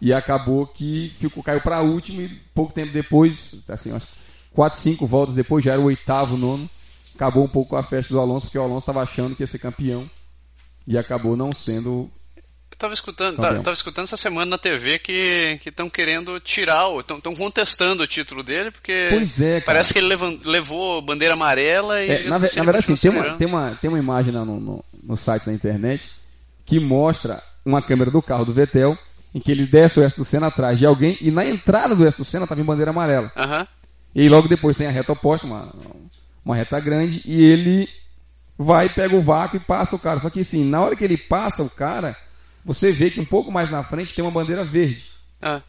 E 0.00 0.12
acabou 0.12 0.66
que 0.66 1.12
ficou, 1.18 1.42
caiu 1.42 1.60
para 1.60 1.82
último 1.82 2.22
e 2.22 2.28
pouco 2.54 2.72
tempo 2.72 2.92
depois, 2.92 3.64
assim, 3.68 3.90
umas 3.90 4.06
4, 4.52 4.78
5 4.78 5.06
voltas 5.06 5.34
depois, 5.34 5.64
já 5.64 5.72
era 5.72 5.80
o 5.80 5.84
oitavo, 5.84 6.36
nono. 6.36 6.68
Acabou 7.14 7.44
um 7.44 7.48
pouco 7.48 7.76
a 7.76 7.82
festa 7.82 8.14
do 8.14 8.20
Alonso, 8.20 8.46
porque 8.46 8.58
o 8.58 8.62
Alonso 8.62 8.78
estava 8.84 9.02
achando 9.02 9.36
que 9.36 9.42
ia 9.42 9.46
ser 9.46 9.58
campeão 9.58 10.08
e 10.86 10.96
acabou 10.96 11.36
não 11.36 11.52
sendo. 11.52 12.10
Tava 12.80 12.94
escutando, 12.94 13.36
Campeão. 13.36 13.56
tá- 13.58 13.62
tava 13.62 13.74
escutando 13.74 14.04
essa 14.04 14.16
semana 14.16 14.46
na 14.52 14.58
TV 14.58 14.98
que 14.98 15.60
estão 15.66 15.90
querendo 15.90 16.40
tirar, 16.40 16.86
estão 16.98 17.34
contestando 17.36 18.02
o 18.02 18.06
título 18.06 18.42
dele, 18.42 18.70
porque 18.70 19.08
Pois 19.10 19.38
é, 19.40 19.60
parece 19.60 19.92
que 19.92 19.98
ele 19.98 20.08
levan- 20.08 20.40
levou 20.44 21.02
bandeira 21.02 21.34
amarela 21.34 22.02
e. 22.02 22.10
É, 22.10 22.22
na, 22.24 22.36
assim 22.36 22.58
na 22.58 22.64
verdade, 22.64 22.84
assim, 22.90 22.94
continua 22.94 23.22
tem 23.22 23.30
uma, 23.30 23.36
tem, 23.36 23.46
uma, 23.48 23.78
tem 23.82 23.90
uma 23.90 23.98
imagem 23.98 24.32
no, 24.32 24.44
no, 24.58 24.84
no 25.02 25.16
site 25.16 25.44
da 25.44 25.52
internet 25.52 26.10
que 26.64 26.80
mostra 26.80 27.42
uma 27.64 27.82
câmera 27.82 28.10
do 28.10 28.22
carro 28.22 28.46
do 28.46 28.52
Vettel 28.54 28.96
em 29.34 29.40
que 29.40 29.52
ele 29.52 29.66
desce 29.66 30.00
o 30.00 30.02
S 30.02 30.16
do 30.16 30.24
Senna 30.24 30.46
atrás 30.46 30.78
de 30.78 30.86
alguém 30.86 31.18
e 31.20 31.30
na 31.30 31.44
entrada 31.44 31.94
do 31.94 32.06
S 32.06 32.16
do 32.16 32.24
Senna 32.24 32.44
estava 32.44 32.60
em 32.60 32.64
bandeira 32.64 32.90
amarela. 32.92 33.30
Aham. 33.36 33.66
E 34.14 34.26
logo 34.28 34.48
depois 34.48 34.74
tem 34.76 34.86
a 34.86 34.90
reta 34.90 35.12
oposta, 35.12 35.46
uma, 35.46 35.68
uma 36.44 36.56
reta 36.56 36.80
grande, 36.80 37.22
e 37.26 37.44
ele 37.44 37.88
vai, 38.58 38.88
pega 38.88 39.14
o 39.14 39.22
vácuo 39.22 39.58
e 39.58 39.60
passa 39.60 39.94
o 39.94 39.98
cara. 39.98 40.18
Só 40.18 40.30
que 40.30 40.40
assim, 40.40 40.64
na 40.64 40.80
hora 40.80 40.96
que 40.96 41.04
ele 41.04 41.16
passa 41.18 41.62
o 41.62 41.70
cara, 41.70 42.16
você 42.64 42.92
vê 42.92 43.10
que 43.10 43.20
um 43.20 43.24
pouco 43.24 43.50
mais 43.50 43.70
na 43.70 43.82
frente 43.82 44.14
tem 44.14 44.24
uma 44.24 44.30
bandeira 44.30 44.64
verde. 44.64 45.04
Ah, 45.40 45.60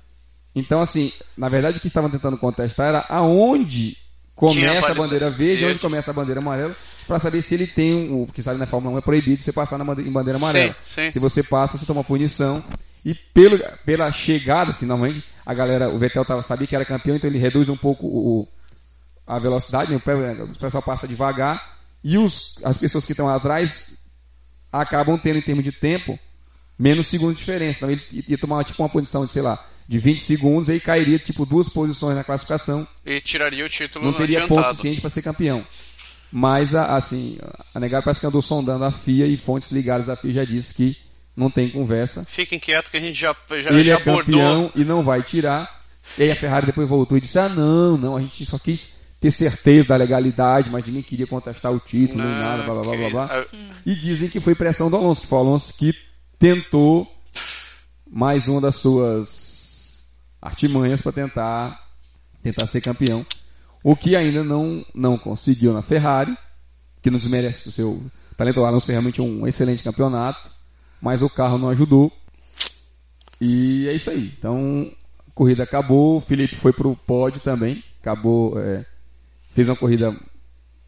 Então, 0.56 0.82
assim, 0.82 1.12
na 1.38 1.48
verdade 1.50 1.78
o 1.78 1.82
que 1.82 1.88
estavam 1.88 2.10
tentando 2.10 2.38
contestar 2.38 2.88
era 2.90 3.06
aonde 3.10 3.98
começa 4.36 4.62
a 4.92 4.96
bandeira 4.96 4.96
bandeira 5.02 5.30
verde, 5.30 5.54
verde. 5.62 5.66
onde 5.74 5.80
começa 5.80 6.12
a 6.12 6.14
bandeira 6.14 6.40
amarela, 6.42 6.76
para 7.08 7.20
saber 7.20 7.42
se 7.42 7.54
ele 7.56 7.68
tem 7.68 8.12
um. 8.12 8.26
Porque 8.26 8.42
sabe, 8.42 8.60
na 8.60 8.66
Fórmula 8.66 8.96
1 8.96 8.98
é 8.98 9.02
proibido 9.02 9.42
você 9.44 9.52
passar 9.54 9.78
na 9.78 9.84
bande- 9.86 10.02
em 10.02 10.12
bandeira 10.12 10.38
amarela. 10.38 10.76
Sim, 10.84 11.04
sim. 11.04 11.12
Se 11.12 11.20
você 11.20 11.42
passa, 11.44 11.78
você 11.78 11.86
toma 11.86 12.04
punição. 12.04 12.64
E 13.04 13.14
pelo, 13.16 13.60
pela 13.86 14.12
chegada, 14.12 14.72
assim, 14.72 14.86
normalmente, 14.86 15.24
a 15.46 15.54
galera, 15.54 15.90
o 15.90 15.98
Vettel 15.98 16.24
tava, 16.26 16.44
sabia 16.44 16.68
que 16.68 16.76
era 16.76 16.86
campeão, 16.86 17.16
então 17.16 17.30
ele 17.30 17.40
reduz 17.40 17.68
um 17.70 17.76
pouco 17.78 18.06
o, 18.06 18.48
a 19.26 19.40
velocidade, 19.40 19.90
né? 19.92 19.98
o 19.98 20.00
pe- 20.00 20.12
o 20.14 20.56
pessoal 20.60 20.84
passa 20.84 21.08
devagar, 21.08 21.78
e 22.04 22.18
os, 22.18 22.56
as 22.64 22.78
pessoas 22.78 23.04
que 23.06 23.14
estão 23.14 23.26
lá 23.26 23.36
atrás 23.36 23.98
acabam 24.72 25.18
tendo, 25.18 25.38
em 25.40 25.42
termos 25.42 25.64
de 25.64 25.72
tempo, 25.72 26.18
menos 26.78 27.08
segundos 27.08 27.36
de 27.36 27.40
diferença. 27.42 27.92
Então 27.92 27.92
ele 27.92 28.26
ia 28.28 28.38
tomar 28.38 28.64
tipo 28.64 28.82
uma 28.82 28.90
punição 28.90 29.26
de, 29.26 29.34
sei 29.34 29.42
lá, 29.42 29.64
de 29.88 29.98
20 30.00 30.20
segundos, 30.22 30.70
aí 30.70 30.80
cairia 30.80 31.20
tipo 31.20 31.46
duas 31.46 31.68
posições 31.70 32.16
na 32.16 32.24
classificação, 32.24 32.88
e 33.06 33.20
tiraria 33.20 33.66
o 33.66 33.70
título 33.70 34.06
não 34.06 34.14
teria 34.14 34.42
ponto 34.42 34.54
adiantado. 34.54 34.76
suficiente 34.76 35.02
para 35.02 35.10
ser 35.10 35.22
campeão. 35.22 35.66
Mas, 36.32 36.74
assim, 36.74 37.38
a 37.76 37.80
Negara 37.80 38.02
parece 38.02 38.22
que 38.22 38.26
andou 38.26 38.42
sondando 38.42 38.86
a 38.86 38.92
FIA 38.92 39.28
e 39.28 39.36
fontes 39.36 39.70
ligadas 39.72 40.08
à 40.08 40.16
FIA 40.16 40.32
já 40.32 40.46
disse 40.46 40.74
que 40.74 40.98
não 41.36 41.50
tem 41.52 41.70
conversa. 41.70 42.26
Fiquem 42.26 42.58
quietos 42.58 42.90
que 42.90 42.98
a 42.98 43.02
gente 43.02 43.20
já, 43.20 43.36
já, 43.62 43.70
Ele 43.70 43.84
já 43.84 43.96
é 43.96 43.98
campeão 44.00 44.72
e 44.74 44.86
não 44.86 45.04
vai 45.04 45.22
tirar. 45.22 45.82
E 46.18 46.24
aí 46.24 46.32
a 46.32 46.36
Ferrari 46.36 46.66
depois 46.68 46.88
voltou 46.88 47.18
e 47.18 47.22
disse: 47.22 47.38
Ah, 47.38 47.50
não, 47.50 47.98
não, 47.98 48.16
a 48.16 48.22
gente 48.22 48.46
só 48.46 48.58
quis 48.58 49.02
ter 49.20 49.30
certeza 49.32 49.90
da 49.90 49.98
legalidade, 49.98 50.70
mas 50.72 50.86
ninguém 50.86 51.04
queria 51.04 51.28
contestar 51.28 51.72
o 51.72 51.80
título 51.80 52.24
nem 52.24 52.32
Não, 52.32 52.40
nada, 52.40 52.64
blá 52.64 52.74
blá 52.76 52.84
blá 52.84 53.10
blá. 53.10 53.28
blá. 53.28 53.46
E 53.86 53.94
dizem 53.94 54.30
que 54.30 54.40
foi 54.40 54.56
pressão 54.56 54.90
do 54.90 54.96
Alonso, 54.96 55.22
que 55.22 55.28
foi 55.28 55.38
o 55.38 55.42
Alonso 55.42 55.74
que 55.78 55.94
tentou 56.42 57.08
mais 58.10 58.48
uma 58.48 58.60
das 58.60 58.76
suas 58.78 60.12
artimanhas 60.42 61.00
para 61.00 61.12
tentar 61.12 61.92
tentar 62.42 62.66
ser 62.66 62.82
campeão. 62.82 63.24
O 63.84 63.96
que 63.96 64.16
ainda 64.16 64.44
não, 64.44 64.84
não 64.92 65.20
conseguiu 65.20 65.72
na 65.72 65.84
Ferrari, 65.84 66.36
que 67.00 67.12
não 67.12 67.20
desmerece 67.20 67.70
o 67.70 67.72
seu 67.72 68.04
talento. 68.36 68.60
O 68.60 68.66
Alonso 68.66 68.88
fez 68.88 68.96
realmente 68.96 69.22
um 69.22 69.46
excelente 69.46 69.84
campeonato, 69.84 70.50
mas 71.00 71.22
o 71.22 71.30
carro 71.30 71.60
não 71.60 71.70
ajudou. 71.70 72.12
E 73.40 73.88
é 73.88 73.94
isso 73.94 74.10
aí. 74.10 74.34
Então, 74.36 74.92
a 75.28 75.32
corrida 75.36 75.62
acabou. 75.62 76.18
O 76.18 76.22
Felipe 76.22 76.56
foi 76.56 76.74
pro 76.74 76.96
pódio 76.96 77.40
também. 77.40 77.84
Acabou. 78.02 78.60
é, 78.60 78.84
fez 79.54 79.70
uma 79.70 79.76
corrida 79.76 80.20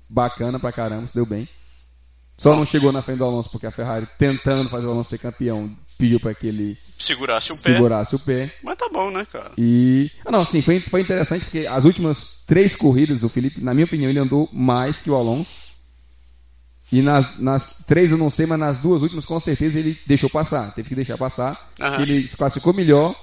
bacana 0.10 0.60
pra 0.60 0.72
caramba, 0.72 1.06
se 1.06 1.14
deu 1.14 1.28
bem. 1.28 1.48
Só 2.44 2.56
não 2.56 2.66
chegou 2.66 2.92
na 2.92 3.02
frente 3.02 3.20
do 3.20 3.24
Alonso 3.24 3.50
porque 3.50 3.66
a 3.66 3.72
Ferrari, 3.72 4.06
tentando 4.18 4.70
fazer 4.70 4.86
o 4.86 4.92
Alonso 4.92 5.10
ser 5.10 5.18
campeão, 5.18 5.74
pediu 5.98 6.20
para 6.20 6.34
que 6.34 6.46
ele 6.46 6.78
segurasse 7.00 7.54
o 7.54 7.56
pé. 7.56 7.74
segurasse 7.74 8.16
o 8.16 8.20
pé. 8.20 8.54
Mas 8.62 8.78
tá 8.78 8.90
bom, 8.92 9.10
né, 9.10 9.26
cara? 9.32 9.52
E. 9.58 10.12
Ah, 10.26 10.32
não, 10.32 10.44
sim, 10.46 10.62
foi, 10.62 10.82
foi 10.82 11.00
interessante 11.00 11.46
porque 11.46 11.66
as 11.66 11.86
últimas 11.86 12.44
três 12.46 12.76
corridas, 12.76 13.24
o 13.24 13.30
Felipe, 13.30 13.62
na 13.62 13.74
minha 13.74 13.86
opinião, 13.86 14.10
ele 14.10 14.20
andou 14.20 14.50
mais 14.52 15.02
que 15.02 15.10
o 15.10 15.16
Alonso. 15.16 15.64
E 16.92 17.02
nas, 17.02 17.40
nas 17.40 17.86
três 17.88 18.12
eu 18.12 18.18
não 18.18 18.30
sei, 18.30 18.46
mas 18.46 18.60
nas 18.60 18.80
duas 18.80 19.02
últimas 19.02 19.24
com 19.24 19.40
certeza 19.40 19.80
ele 19.80 19.98
deixou 20.06 20.30
passar. 20.30 20.76
Teve 20.76 20.90
que 20.90 20.96
deixar 20.96 21.18
passar. 21.18 21.72
Aham. 21.80 22.02
Ele 22.02 22.28
se 22.28 22.36
classificou 22.36 22.74
melhor, 22.74 23.16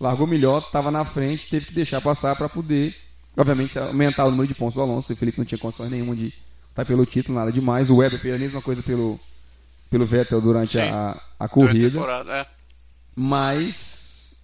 largou 0.00 0.26
melhor, 0.26 0.62
estava 0.62 0.90
na 0.90 1.04
frente, 1.04 1.48
teve 1.48 1.66
que 1.66 1.74
deixar 1.74 2.00
passar 2.00 2.36
para 2.36 2.48
poder, 2.48 2.94
obviamente, 3.36 3.76
aumentar 3.76 4.24
o 4.24 4.30
número 4.30 4.46
de 4.46 4.54
pontos 4.54 4.76
do 4.76 4.80
Alonso. 4.82 5.12
O 5.12 5.16
Felipe 5.16 5.38
não 5.38 5.44
tinha 5.44 5.58
condições 5.58 5.90
nenhuma 5.90 6.14
de 6.14 6.32
estar 6.72 6.84
pelo 6.84 7.06
título, 7.06 7.38
nada 7.38 7.52
demais. 7.52 7.90
O 7.90 7.96
Weber 7.96 8.18
fez 8.18 8.34
a 8.34 8.38
mesma 8.38 8.60
coisa 8.60 8.82
pelo, 8.82 9.20
pelo 9.90 10.06
Vettel 10.06 10.40
durante 10.40 10.72
Sim. 10.72 10.80
a, 10.80 10.84
a 10.84 10.88
Durante 10.88 11.18
a 11.38 11.48
corrida. 11.48 11.90
temporada, 11.90 12.32
é. 12.32 12.46
Mas, 13.14 14.38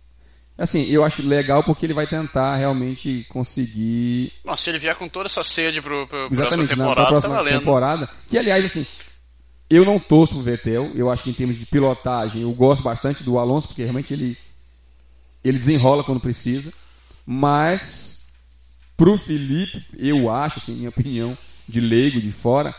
assim, 0.57 0.85
eu 0.91 1.05
acho 1.05 1.27
legal 1.27 1.65
porque 1.65 1.87
ele 1.87 1.95
vai 1.95 2.07
tentar 2.07 2.57
realmente 2.57 3.27
conseguir. 3.31 4.33
Nossa, 4.45 4.65
se 4.65 4.71
ele 4.71 4.79
vier 4.79 4.95
com 4.95 5.09
toda 5.09 5.27
essa 5.27 5.43
sede 5.43 5.81
pro, 5.81 6.07
pro 6.07 6.19
próxima 6.19 6.43
Exatamente, 6.43 6.71
na, 6.71 6.77
temporada, 6.77 6.95
pra 6.95 7.21
próxima 7.21 7.45
tá 7.45 7.59
temporada. 7.59 8.11
Que, 8.29 8.39
aliás, 8.39 8.65
assim, 8.65 8.87
eu 9.71 9.85
não 9.85 9.99
torço 9.99 10.35
pro 10.35 10.43
Vettel. 10.43 10.93
Eu 10.95 11.11
acho 11.11 11.25
que 11.25 11.31
em 11.31 11.35
termos 11.35 11.59
de 11.59 11.65
pilotagem, 11.65 12.43
eu 12.43 12.53
gosto 12.53 12.83
bastante 12.83 13.23
do 13.23 13.39
Alonso, 13.39 13.69
porque 13.69 13.83
realmente 13.83 14.13
ele, 14.13 14.37
ele 15.43 15.57
desenrola 15.57 16.05
quando 16.05 16.21
precisa. 16.21 16.73
Mas, 17.25 18.29
pro 18.99 19.17
Felipe, 19.17 19.83
eu 19.99 20.31
acho, 20.31 20.59
assim, 20.59 20.75
minha 20.77 20.89
opinião, 20.91 21.37
de 21.69 21.81
leigo, 21.81 22.21
de 22.21 22.33
fora, 22.33 22.75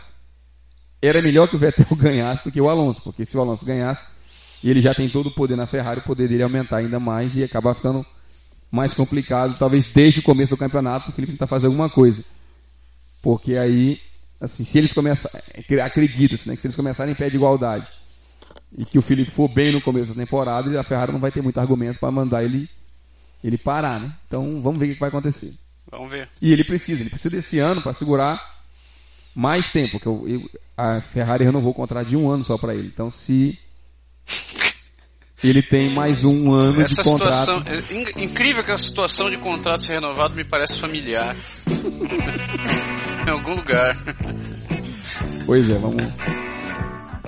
era 1.00 1.22
melhor 1.22 1.48
que 1.48 1.56
o 1.56 1.58
Vettel 1.58 1.86
ganhasse 1.96 2.44
do 2.44 2.52
que 2.52 2.60
o 2.60 2.68
Alonso, 2.68 3.00
porque 3.02 3.24
se 3.24 3.36
o 3.36 3.40
Alonso 3.40 3.64
ganhasse, 3.64 4.16
ele 4.62 4.80
já 4.80 4.94
tem 4.94 5.08
todo 5.08 5.28
o 5.28 5.34
poder 5.34 5.56
na 5.56 5.66
Ferrari, 5.66 6.00
o 6.00 6.04
poder 6.04 6.28
dele 6.28 6.42
aumentar 6.42 6.78
ainda 6.78 7.00
mais 7.00 7.34
e 7.34 7.42
acabar 7.42 7.74
ficando 7.74 8.04
mais 8.70 8.92
complicado, 8.92 9.56
talvez 9.58 9.86
desde 9.86 10.20
o 10.20 10.22
começo 10.22 10.54
do 10.54 10.58
campeonato, 10.58 11.10
o 11.10 11.12
Felipe 11.12 11.32
tentar 11.32 11.46
fazer 11.46 11.66
alguma 11.66 11.88
coisa. 11.88 12.24
Porque 13.22 13.56
aí, 13.56 14.00
assim, 14.40 14.64
se 14.64 14.78
eles 14.78 14.92
começarem, 14.92 15.44
acredita-se, 15.82 16.48
né, 16.48 16.54
que 16.54 16.60
se 16.60 16.66
eles 16.66 16.76
começarem 16.76 17.12
em 17.12 17.16
pé 17.16 17.28
de 17.30 17.36
igualdade 17.36 17.88
e 18.76 18.84
que 18.84 18.98
o 18.98 19.02
Felipe 19.02 19.30
for 19.30 19.48
bem 19.48 19.72
no 19.72 19.80
começo 19.80 20.14
da 20.14 20.22
temporada, 20.22 20.78
a 20.78 20.84
Ferrari 20.84 21.12
não 21.12 21.18
vai 21.18 21.32
ter 21.32 21.42
muito 21.42 21.58
argumento 21.58 21.98
para 21.98 22.10
mandar 22.10 22.44
ele 22.44 22.68
ele 23.42 23.56
parar, 23.56 23.98
né? 23.98 24.12
Então, 24.26 24.60
vamos 24.60 24.78
ver 24.78 24.90
o 24.90 24.94
que 24.94 25.00
vai 25.00 25.08
acontecer. 25.08 25.54
Vamos 25.90 26.10
ver. 26.10 26.28
E 26.42 26.52
ele 26.52 26.62
precisa, 26.62 27.00
ele 27.00 27.08
precisa 27.08 27.34
desse 27.34 27.58
ano 27.58 27.80
para 27.80 27.94
segurar 27.94 28.59
mais 29.34 29.70
tempo, 29.72 29.92
porque 29.92 30.08
eu- 30.08 30.24
eu- 30.28 30.50
a 30.76 31.00
Ferrari 31.00 31.44
renovou 31.44 31.70
o 31.72 31.74
contrato 31.74 32.08
de 32.08 32.16
um 32.16 32.30
ano 32.30 32.42
só 32.44 32.56
para 32.58 32.74
ele. 32.74 32.86
Então, 32.92 33.10
se 33.10 33.58
ele 35.42 35.62
tem 35.62 35.90
mais 35.90 36.24
um 36.24 36.52
ano 36.52 36.80
Essa 36.82 37.02
de 37.02 37.08
contrato, 37.08 37.34
situação. 37.34 37.62
É 37.66 37.94
in- 37.94 38.24
incrível 38.24 38.62
que 38.64 38.70
a 38.70 38.78
situação 38.78 39.30
de 39.30 39.36
contrato 39.38 39.82
ser 39.82 39.94
renovado 39.94 40.34
me 40.34 40.44
parece 40.44 40.78
familiar. 40.78 41.34
em 43.26 43.30
algum 43.30 43.54
lugar. 43.54 43.96
pois 45.46 45.68
é, 45.70 45.74
vamos, 45.78 46.02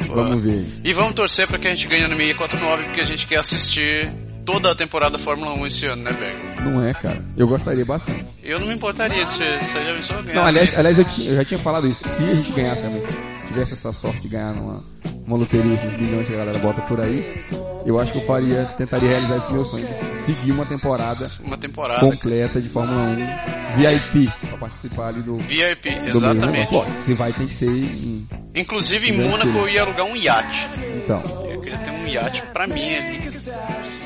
vamos 0.09 0.43
ver. 0.43 0.67
E 0.85 0.93
vamos 0.93 1.15
torcer 1.15 1.47
para 1.47 1.59
que 1.59 1.69
a 1.69 1.75
gente 1.75 1.87
ganhe 1.89 2.07
no 2.07 2.17
649, 2.17 2.85
porque 2.85 3.01
a 3.01 3.05
gente 3.05 3.27
quer 3.27 3.39
assistir 3.39 4.11
toda 4.45 4.73
a 4.73 4.75
temporada 4.75 5.17
da 5.17 5.23
Fórmula 5.23 5.53
1 5.55 5.67
esse 5.67 5.87
ano, 5.87 6.03
né, 6.03 6.13
Berg? 6.13 6.71
Não 6.71 6.85
é, 6.85 6.95
cara. 6.95 7.23
Eu 7.37 7.47
gostaria 7.47 7.85
bastante. 7.85 8.25
Eu 8.43 8.59
não 8.61 8.67
me 8.67 8.75
importaria 8.75 9.25
de 9.25 9.33
ser, 9.35 9.63
se 9.63 9.75
já 9.75 9.95
pensou 9.95 10.23
ganhar. 10.23 10.35
Não, 10.35 10.47
aliás, 10.47 10.79
aliás 10.79 10.99
eu, 10.99 11.05
eu 11.25 11.37
já 11.37 11.45
tinha 11.45 11.59
falado 11.59 11.89
isso. 11.89 12.07
Se 12.09 12.25
a 12.25 12.35
gente 12.35 12.53
ganhasse, 12.53 12.83
realmente, 12.83 13.09
tivesse 13.47 13.73
essa 13.73 13.93
sorte 13.93 14.21
de 14.21 14.29
ganhar 14.29 14.55
numa 14.55 14.85
uma 15.27 15.37
loteria, 15.37 15.75
esses 15.75 15.95
bilhões 15.95 16.27
que 16.27 16.35
a 16.35 16.39
galera 16.39 16.59
bota 16.59 16.81
por 16.83 17.01
aí, 17.01 17.45
eu 17.87 17.99
acho 18.01 18.13
que 18.13 18.19
eu 18.19 18.27
faria, 18.27 18.65
tentaria 18.77 19.09
realizar 19.09 19.37
esse 19.37 19.53
meu 19.53 19.65
sonho 19.65 19.87
de 19.87 19.95
seguir 19.95 20.51
uma 20.53 20.67
temporada 20.67 21.31
uma 21.45 21.57
temporada. 21.57 22.01
completa 22.01 22.61
de 22.61 22.69
Fórmula 22.69 23.01
1 23.03 23.77
VIP 23.77 24.33
pra 24.49 24.59
participar 24.59 25.09
ali 25.09 25.23
do, 25.23 25.39
VIP, 25.39 25.91
do 26.11 26.19
exatamente. 26.19 26.71
se 27.05 27.15
vai 27.15 27.33
tem 27.33 27.47
que 27.47 27.55
ser 27.55 27.71
em, 27.71 28.27
Inclusive 28.55 29.11
em 29.11 29.13
Mônaco 29.13 29.57
eu 29.59 29.69
ia 29.69 29.83
alugar 29.83 30.07
um 30.07 30.17
iate. 30.17 30.67
então, 31.05 31.23
queria 31.63 31.79
ter 31.79 31.91
um 31.91 32.07
iate 32.07 32.43
pra 32.53 32.67
mim 32.67 32.95
ali. 32.97 33.31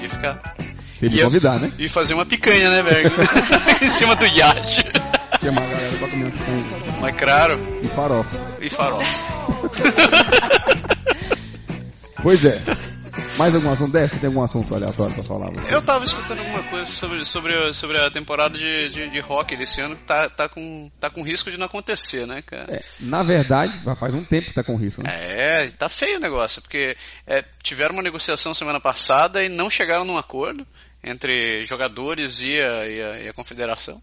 Ia 0.02 0.08
ficar. 0.10 0.54
se 0.98 1.06
ele 1.06 1.16
Ia- 1.16 1.25
convidar, 1.25 1.58
né? 1.58 1.72
E 1.78 1.88
fazer 1.88 2.14
uma 2.14 2.25
picanha, 2.26 2.70
né, 2.70 2.82
Berg? 2.82 3.12
em 3.82 3.88
cima 3.88 4.14
do 4.16 4.26
iate. 4.26 4.84
Chamar 5.42 5.62
a 5.62 5.66
galera 5.66 5.96
pra 5.98 6.08
comer 6.08 6.32
com 6.32 7.00
Mas 7.00 7.16
claro, 7.16 7.60
e 7.82 7.88
farofa. 7.88 8.36
e 8.60 8.68
farol. 8.70 9.02
Pois 12.22 12.44
é. 12.44 12.60
Mais 13.38 13.55
algum 13.55 13.71
assunto 13.71 13.93
dessa? 13.93 14.19
Tem 14.19 14.28
algum 14.28 14.43
assunto 14.43 14.75
aleatório 14.75 15.14
pra 15.14 15.25
falar? 15.25 15.50
Você? 15.50 15.75
Eu 15.75 15.83
tava 15.83 16.05
escutando 16.05 16.38
alguma 16.38 16.62
coisa 16.64 16.87
sobre, 16.87 17.25
sobre, 17.25 17.55
a- 17.55 17.73
sobre 17.73 17.99
a 17.99 18.11
temporada 18.11 18.57
de, 18.57 18.88
de, 18.88 19.11
de 19.11 19.21
hockey 19.21 19.57
desse 19.57 19.81
ano 19.81 19.95
que 19.95 20.02
tá, 20.05 20.28
tá, 20.31 20.49
com, 20.49 20.90
tá 20.99 21.11
com 21.11 21.23
risco 21.23 21.50
de 21.50 21.59
não 21.59 21.66
acontecer, 21.66 22.26
né, 22.26 22.43
cara? 22.43 22.75
É, 22.76 22.85
na 22.99 23.23
verdade, 23.23 23.78
já 23.85 23.95
faz 23.95 24.14
um 24.14 24.25
tempo 24.25 24.49
que 24.49 24.55
tá 24.55 24.64
com 24.64 24.76
risco, 24.76 25.02
né? 25.02 25.11
É, 25.12 25.69
tá 25.69 25.88
feio 25.88 26.16
o 26.16 26.21
negócio, 26.21 26.62
porque 26.62 26.97
é, 27.26 27.45
tiveram 27.62 27.93
uma 27.95 28.02
negociação 28.02 28.55
semana 28.55 28.81
passada 28.81 29.45
e 29.45 29.49
não 29.50 29.69
chegaram 29.69 30.05
num 30.05 30.16
acordo 30.16 30.66
entre 31.05 31.64
jogadores 31.66 32.40
e 32.43 32.59
a, 32.61 32.88
e 32.88 33.02
a, 33.02 33.21
e 33.23 33.28
a 33.28 33.33
confederação. 33.35 34.00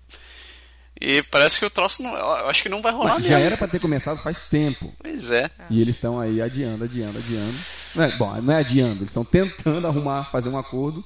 E 1.06 1.22
parece 1.22 1.60
que 1.60 1.66
o 1.66 1.70
troço 1.70 2.02
não. 2.02 2.16
Eu 2.16 2.48
acho 2.50 2.64
que 2.64 2.70
não 2.70 2.82
vai 2.82 2.94
rolar 2.94 3.16
Mas 3.16 3.24
mesmo. 3.24 3.38
já 3.38 3.40
era 3.40 3.58
pra 3.58 3.68
ter 3.68 3.78
começado 3.78 4.22
faz 4.24 4.48
tempo. 4.50 4.90
Pois 5.04 5.30
é. 5.30 5.50
E 5.70 5.82
eles 5.82 5.98
estão 5.98 6.18
aí 6.18 6.42
adiando, 6.42 6.86
adiando, 6.86 7.18
adiando. 7.18 7.54
Não 7.94 8.04
é, 8.06 8.08
bom, 8.16 8.42
não 8.42 8.54
é 8.54 8.60
adiando, 8.60 9.00
eles 9.02 9.10
estão 9.10 9.26
tentando 9.26 9.86
arrumar, 9.86 10.32
fazer 10.32 10.48
um 10.48 10.58
acordo 10.58 11.04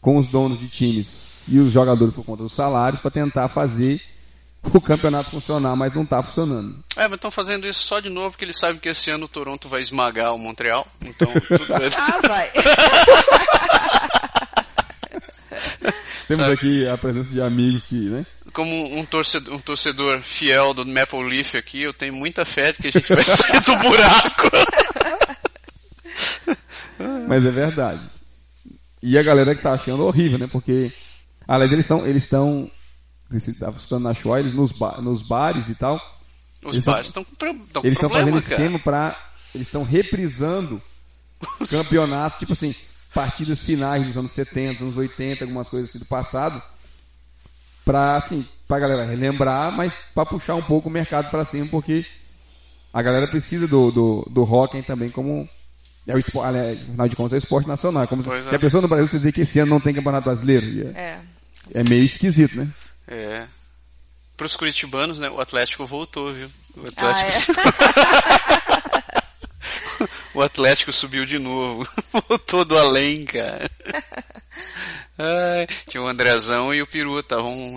com 0.00 0.16
os 0.16 0.28
donos 0.28 0.60
de 0.60 0.68
times 0.68 1.42
e 1.48 1.58
os 1.58 1.72
jogadores 1.72 2.14
por 2.14 2.24
conta 2.24 2.44
dos 2.44 2.52
salários 2.52 3.00
para 3.00 3.10
tentar 3.10 3.48
fazer 3.48 4.00
o 4.62 4.80
campeonato 4.80 5.30
funcionar, 5.30 5.74
mas 5.74 5.92
não 5.92 6.06
tá 6.06 6.22
funcionando. 6.22 6.78
É, 6.96 7.08
mas 7.08 7.16
estão 7.16 7.32
fazendo 7.32 7.66
isso 7.66 7.82
só 7.82 7.98
de 7.98 8.08
novo 8.08 8.30
porque 8.30 8.44
eles 8.44 8.56
sabem 8.56 8.78
que 8.78 8.88
esse 8.88 9.10
ano 9.10 9.24
o 9.24 9.28
Toronto 9.28 9.68
vai 9.68 9.80
esmagar 9.80 10.32
o 10.32 10.38
Montreal. 10.38 10.86
Então, 11.00 11.28
tudo 11.48 11.66
bem. 11.66 11.90
Ah, 11.98 12.20
vai. 12.28 12.48
Temos 16.28 16.44
Sabe? 16.44 16.54
aqui 16.54 16.88
a 16.88 16.96
presença 16.96 17.30
de 17.30 17.42
amigos 17.42 17.84
que, 17.86 17.96
né? 18.08 18.24
Como 18.52 18.98
um 18.98 19.04
torcedor, 19.04 19.54
um 19.54 19.58
torcedor 19.58 20.20
fiel 20.22 20.74
do 20.74 20.84
Maple 20.84 21.22
Leaf 21.28 21.54
aqui, 21.56 21.82
eu 21.82 21.94
tenho 21.94 22.12
muita 22.14 22.44
fé 22.44 22.72
de 22.72 22.78
que 22.78 22.88
a 22.88 22.90
gente 22.90 23.14
vai 23.14 23.24
sair 23.24 23.60
do 23.62 23.76
buraco. 23.76 24.50
Mas 27.28 27.44
é 27.44 27.50
verdade. 27.50 28.00
E 29.02 29.18
a 29.18 29.22
galera 29.22 29.54
que 29.54 29.62
tá 29.62 29.72
achando 29.72 30.04
horrível, 30.04 30.38
né? 30.38 30.46
Porque, 30.46 30.92
aliás, 31.48 31.72
eles 31.72 31.84
estão, 31.84 32.06
eles 32.06 32.24
estão, 32.24 32.70
você 33.30 33.50
estava 33.50 33.76
escutando 33.76 34.04
na 34.04 34.14
show, 34.14 34.38
eles 34.38 34.52
nos, 34.52 34.70
ba- 34.72 35.00
nos 35.00 35.22
bares 35.22 35.68
e 35.68 35.74
tal, 35.74 35.96
Os 36.64 36.74
Eles 36.76 36.84
bares 36.84 37.06
estão 37.08 37.24
com, 37.24 37.34
pro- 37.34 37.54
tão 37.72 37.82
eles 37.84 37.96
estão 37.98 38.10
fazendo 38.10 38.38
esquema 38.38 38.78
pra, 38.78 39.16
eles 39.54 39.66
estão 39.66 39.82
reprisando 39.82 40.80
campeonatos, 41.68 42.38
tipo 42.38 42.52
assim, 42.52 42.72
partidas 43.12 43.60
finais 43.66 44.06
dos 44.06 44.16
anos 44.16 44.30
70, 44.32 44.84
anos 44.84 44.96
80, 44.96 45.44
algumas 45.44 45.68
coisas 45.68 45.90
assim 45.90 45.98
do 45.98 46.04
passado, 46.04 46.62
pra, 47.84 48.16
assim, 48.16 48.46
pra 48.68 48.78
galera 48.78 49.04
relembrar, 49.04 49.72
mas 49.72 50.10
pra 50.14 50.24
puxar 50.26 50.54
um 50.54 50.62
pouco 50.62 50.88
o 50.88 50.92
mercado 50.92 51.30
pra 51.30 51.44
cima, 51.44 51.66
porque 51.70 52.04
a 52.92 53.00
galera 53.02 53.26
precisa 53.28 53.66
do, 53.68 53.90
do, 53.90 54.28
do 54.30 54.42
hockey 54.42 54.82
também 54.82 55.08
como 55.08 55.48
é 56.06 56.14
o 56.14 56.18
esporte, 56.18 56.48
aliás, 56.48 56.80
afinal 56.80 57.08
de 57.08 57.16
contas 57.16 57.32
é 57.32 57.36
o 57.36 57.38
esporte 57.38 57.68
nacional, 57.68 58.06
como 58.08 58.22
Pois 58.22 58.44
se 58.44 58.50
é. 58.50 58.56
a 58.56 58.58
pessoa 58.58 58.80
no 58.82 58.88
Brasil 58.88 59.06
se 59.08 59.16
dizer 59.16 59.32
que 59.32 59.42
esse 59.42 59.58
ano 59.60 59.70
não 59.70 59.80
tem 59.80 59.94
campeonato 59.94 60.24
brasileiro, 60.24 60.66
e 60.66 60.82
é, 60.82 61.00
É. 61.00 61.20
é 61.74 61.84
meio 61.88 62.02
esquisito, 62.04 62.56
né? 62.56 62.68
É. 63.08 63.46
pros 64.36 64.56
curitibanos, 64.56 65.20
né? 65.20 65.30
O 65.30 65.40
Atlético 65.40 65.86
voltou, 65.86 66.32
viu? 66.32 66.48
O 66.76 66.82
Ah, 66.96 67.10
Atlético, 67.10 67.52
é? 67.60 68.82
o 70.34 70.42
Atlético 70.42 70.92
subiu 70.92 71.24
de 71.24 71.38
novo. 71.38 71.86
Voltou 72.28 72.64
do 72.64 72.76
além, 72.76 73.24
cara. 73.24 73.70
Ai, 75.22 75.66
tinha 75.88 76.02
o 76.02 76.06
Andrezão 76.08 76.74
e 76.74 76.82
o 76.82 76.86
Peru 76.86 77.18
estavam 77.20 77.76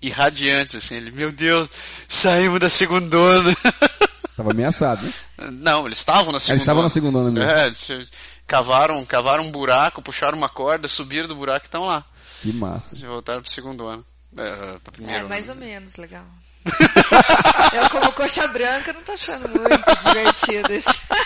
irradiantes, 0.00 0.74
assim. 0.76 0.96
Ele, 0.96 1.10
meu 1.10 1.32
Deus, 1.32 1.68
saímos 2.08 2.60
da 2.60 2.70
segundona. 2.70 3.54
Tava 4.36 4.50
ameaçado, 4.50 5.02
né? 5.02 5.12
Não, 5.52 5.86
eles 5.86 5.98
estavam 5.98 6.30
na 6.32 6.38
segundona. 6.40 6.62
estavam 6.62 6.82
na 6.82 6.88
segundona 6.90 7.30
mesmo. 7.30 7.50
É, 7.50 7.66
eles 7.66 8.10
cavaram, 8.46 9.04
cavaram 9.06 9.44
um 9.44 9.50
buraco, 9.50 10.02
puxaram 10.02 10.36
uma 10.36 10.48
corda, 10.48 10.88
subiram 10.88 11.26
do 11.26 11.34
buraco 11.34 11.64
e 11.64 11.68
estão 11.68 11.84
lá. 11.84 12.04
Que 12.42 12.52
massa. 12.52 12.94
E 12.96 12.98
voltaram 13.00 13.40
pro 13.40 13.50
segundo 13.50 13.86
ano. 13.86 14.04
É, 14.36 14.78
pra 14.84 14.92
primeiro 14.92 15.16
É, 15.16 15.20
ano. 15.20 15.28
mais 15.30 15.48
ou 15.48 15.54
menos, 15.54 15.96
legal. 15.96 16.24
Eu, 17.72 17.88
como 17.90 18.12
coxa 18.12 18.46
branca, 18.48 18.92
não 18.92 19.02
tô 19.02 19.12
achando 19.12 19.48
muito 19.48 20.04
divertido 20.06 20.72
isso. 20.74 20.90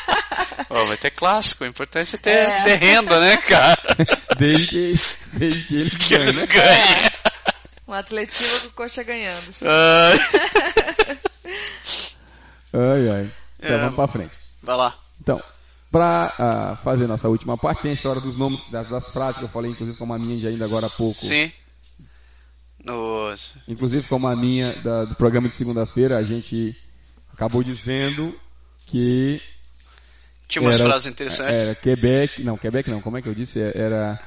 Vai 0.69 0.97
ter 0.97 1.11
clássico, 1.11 1.65
o 1.65 1.67
importante 1.67 2.15
é 2.15 2.19
ter, 2.19 2.31
É. 2.31 2.65
ter 2.65 2.77
renda, 2.77 3.19
né, 3.21 3.37
cara? 3.39 3.79
Desde 4.39 4.67
que, 4.67 4.95
desde 5.35 5.63
que 5.65 5.75
eles 5.77 5.95
Que 5.99 6.19
ganham, 6.19 6.33
né? 6.33 6.47
ganha. 6.47 7.13
Um 7.89 7.93
atletismo 7.93 8.71
com 8.71 8.77
coxa 8.83 9.03
ganhando. 9.03 9.53
Ai. 9.65 10.19
Ai, 12.73 13.09
ai. 13.11 13.33
Então 13.59 13.77
É. 13.77 13.81
vamos 13.81 13.95
pra 13.97 14.07
frente. 14.07 14.33
Vai 14.63 14.77
lá. 14.77 14.95
Então, 15.21 15.43
pra 15.91 16.33
ah, 16.39 16.79
fazer 16.85 17.07
nossa 17.07 17.29
última 17.29 17.57
parte, 17.59 17.83
tem 17.83 17.91
a 17.91 17.95
história 17.95 18.21
dos 18.21 18.37
nomes 18.37 18.61
das, 18.71 18.89
das 18.89 19.13
frases 19.13 19.39
que 19.39 19.45
eu 19.45 19.49
falei, 19.49 19.71
inclusive 19.73 19.99
como 19.99 20.15
a 20.15 20.19
minha 20.19 20.39
de 20.39 20.47
ainda 20.47 20.65
agora 20.65 20.87
há 20.87 20.91
pouco. 20.91 21.19
Sim. 21.27 21.53
Nossa. 22.85 23.53
Inclusive 23.69 24.07
como 24.09 24.27
a 24.29 24.37
minha 24.37 24.73
da- 24.83 25.05
do 25.05 25.15
programa 25.15 25.49
de 25.49 25.55
segunda-feira, 25.55 26.17
a 26.17 26.23
gente 26.25 26.75
acabou 27.33 27.63
dizendo 27.63 28.39
que 28.87 29.43
Tinha 30.51 30.63
umas 30.63 30.77
era, 30.77 30.85
frases 30.85 31.07
interessantes. 31.07 31.57
Era 31.59 31.75
Quebec, 31.77 32.43
não, 32.43 32.59
Quebec 32.59 32.91
não, 32.91 33.01
como 33.01 33.17
é 33.17 33.23
que 33.23 33.29
eu 33.29 33.35
disse? 33.35 33.61
Era 33.75 34.21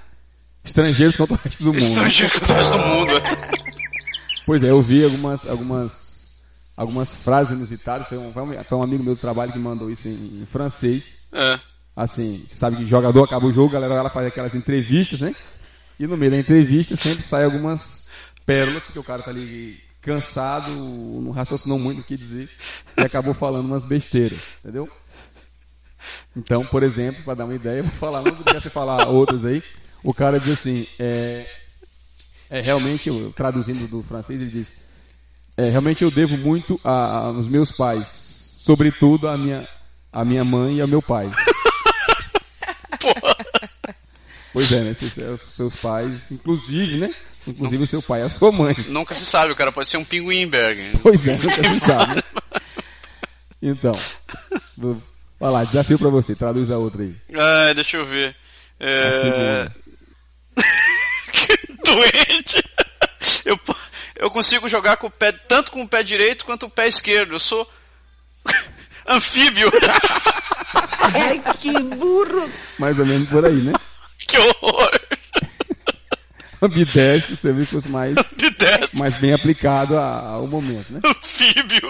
estrangeiros 0.64 1.18
contra 1.18 1.36
o 1.36 1.40
resto 1.44 1.64
do 1.64 1.74
mundo. 1.74 1.84
Estrangeiro 1.84 2.40
com 2.40 2.52
o 2.52 2.56
resto 2.56 2.78
do 2.78 2.84
mundo. 2.88 3.12
Pois 4.46 4.64
é, 4.64 4.72
eu 4.72 4.82
vi 4.82 5.04
algumas, 5.04 5.46
algumas, 5.48 6.46
algumas 6.76 7.24
frases 7.24 7.58
inusitadas. 7.58 8.08
Foi 8.08 8.18
um, 8.18 8.32
foi 8.34 8.78
um- 8.78 8.84
amigo 8.84 9.04
meu 9.04 9.16
do 9.16 9.22
trabalho 9.22 9.52
que 9.52 9.60
mandou 9.60 9.92
isso 9.92 10.08
em, 10.08 10.42
em 10.42 10.46
francês. 10.46 11.28
É. 11.34 11.60
Assim, 11.96 12.46
sabe 12.48 12.78
que 12.78 12.88
jogador 12.88 13.24
acaba 13.24 13.46
o 13.46 13.54
jogo, 13.54 13.76
a 13.76 13.80
galera 13.80 14.00
ela 14.00 14.10
faz 14.10 14.26
aquelas 14.26 14.56
entrevistas, 14.56 15.22
né? 15.22 15.36
E 16.00 16.08
no 16.08 16.18
meio 16.18 16.32
da 16.32 16.38
entrevista 16.40 16.96
sempre 16.96 17.24
sai 17.24 17.44
algumas 17.44 18.10
pérolas, 18.46 18.82
porque 18.84 18.98
o 18.98 19.04
cara 19.04 19.22
tá 19.22 19.30
ali 19.30 19.78
cansado, 20.02 20.70
não 20.72 21.32
raciocinou 21.32 21.80
muito 21.80 22.02
o 22.02 22.04
que 22.04 22.18
dizer, 22.18 22.50
e 22.98 23.02
acabou 23.02 23.34
falando 23.34 23.66
umas 23.66 23.86
besteiras, 23.86 24.40
entendeu? 24.60 24.90
Então, 26.36 26.66
por 26.66 26.84
exemplo, 26.84 27.24
para 27.24 27.36
dar 27.36 27.46
uma 27.46 27.56
ideia, 27.56 27.84
vou 27.84 27.92
falar, 27.92 28.22
não 28.22 28.36
quer 28.36 28.62
você 28.62 28.70
falar 28.70 29.08
outros 29.08 29.46
aí. 29.46 29.64
O 30.04 30.14
cara 30.14 30.40
diz 30.40 30.54
assim, 30.54 30.88
é, 31.00 31.48
é 32.50 32.62
realmente, 32.62 33.10
traduzindo 33.36 33.88
do 33.88 34.04
francês, 34.04 34.42
ele 34.42 34.52
diz: 34.52 34.90
é, 35.56 35.70
realmente 35.70 36.04
eu 36.04 36.12
devo 36.12 36.38
muito 36.38 36.80
a, 36.84 37.28
aos 37.28 37.48
meus 37.48 37.72
pais, 37.72 38.08
sobretudo 38.60 39.28
a 39.28 39.38
minha, 39.38 39.68
a 40.12 40.26
minha 40.26 40.44
mãe 40.44 40.78
e 40.78 40.82
ao 40.82 40.88
meu 40.88 41.02
pai. 41.02 41.30
Pois 44.54 44.72
é, 44.72 44.82
né? 44.82 44.96
Os 45.34 45.42
seus 45.42 45.76
pais, 45.76 46.32
inclusive, 46.32 46.98
né? 46.98 47.14
Inclusive 47.48 47.84
o 47.84 47.88
seu 47.88 48.04
pai 48.04 48.22
e 48.22 48.24
a 48.24 48.30
sua 48.30 48.52
mãe. 48.52 48.76
Nunca 48.88 49.16
se 49.16 49.26
sabe, 49.26 49.52
o 49.52 49.56
cara 49.56 49.72
pode 49.72 49.90
ser 49.90 49.98
um 49.98 50.06
pinguimberg. 50.06 51.00
Pois 51.02 51.28
é, 51.28 51.36
nunca 51.38 51.70
se 51.70 51.80
sabe. 51.80 52.16
né? 52.16 52.24
Então, 53.66 53.94
vai 55.44 55.52
lá, 55.52 55.64
desafio 55.66 56.00
pra 56.00 56.08
você, 56.08 56.34
traduz 56.34 56.72
a 56.72 56.78
outra 56.78 57.04
aí. 57.04 57.14
Ai, 57.36 57.74
deixa 57.74 57.98
eu 57.98 58.06
ver. 58.06 58.34
É... 58.80 59.70
que 61.34 61.58
doente! 61.84 62.64
Eu, 63.44 63.60
eu 64.16 64.32
consigo 64.32 64.70
jogar 64.70 64.96
com 64.96 65.08
o 65.08 65.12
pé, 65.12 65.34
tanto 65.34 65.70
com 65.70 65.82
o 65.82 65.88
pé 65.88 66.02
direito 66.02 66.46
quanto 66.46 66.68
o 66.68 66.70
pé 66.70 66.88
esquerdo. 66.88 67.34
Eu 67.34 67.42
sou 67.42 67.70
anfíbio. 69.06 69.70
Mais 72.80 72.98
ou 72.98 73.06
menos 73.06 73.30
por 73.30 73.46
aí, 73.46 73.56
né? 73.56 73.74
que 74.26 74.38
horror! 74.38 74.92
Ambidestro, 76.62 77.36
você 77.36 77.52
viu 77.52 77.66
que 77.66 77.72
fosse 77.72 77.90
mais, 77.90 78.16
Ambidestro, 78.18 78.98
mais 78.98 79.20
bem 79.20 79.34
aplicado 79.34 79.98
ao 79.98 80.48
momento, 80.48 80.94
né? 80.94 81.02
anfíbio. 81.06 81.90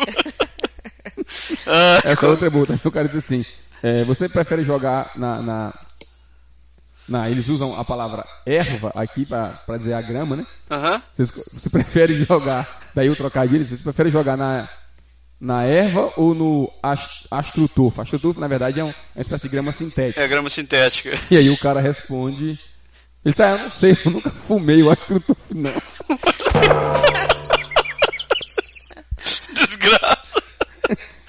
Ah, 1.67 2.00
Essa 2.04 2.28
outra 2.28 2.48
é 2.48 2.50
boa 2.50 2.65
também. 2.65 2.82
O 2.84 2.91
cara 2.91 3.08
diz 3.08 3.17
assim: 3.17 3.46
é, 3.82 4.04
você 4.06 4.28
prefere 4.30 4.63
jogar 4.63 5.12
na, 5.15 5.41
na, 5.41 5.74
na- 7.08 7.30
Eles 7.30 7.48
usam 7.50 7.80
a 7.80 7.84
palavra 7.84 8.26
erva 8.46 8.91
aqui 8.96 9.26
pra 9.26 9.48
pra 9.50 9.78
dizer 9.78 9.93
a 9.93 10.02
grama, 10.02 10.36
né? 10.36 10.46
Aham. 10.69 11.02
Você, 11.13 11.26
você 11.54 11.69
prefere 11.69 12.24
jogar. 12.26 12.82
Daí 12.96 13.10
o 13.10 13.15
trocadilho, 13.15 13.65
você 13.65 13.78
prefere 13.84 14.10
jogar 14.10 14.38
na, 14.38 14.69
na 15.39 15.63
erva 15.63 16.13
ou 16.15 16.34
no 16.36 16.72
ast- 16.82 17.28
astrotufo? 17.32 18.02
Astrotufo, 18.02 18.39
na 18.39 18.48
verdade, 18.48 18.80
é 18.80 18.84
é 18.84 18.86
uma 18.86 18.93
espécie 19.17 19.43
de 19.43 19.50
grama 19.50 19.72
sintética. 19.72 20.22
É 20.24 20.28
grama 20.28 20.50
sintética. 20.50 21.12
E 21.32 21.38
aí 21.38 21.50
o 21.50 21.58
cara 21.58 21.82
responde. 21.82 22.60
Ele 23.26 23.32
diz, 23.34 23.39
ah, 23.39 23.52
eu 23.52 23.58
não 23.60 23.69
sei, 23.69 23.98
eu 24.06 24.12
nunca 24.12 24.30
fumei 24.30 24.84
o 24.84 24.91
astrotufo, 24.91 25.38
não. 25.56 25.72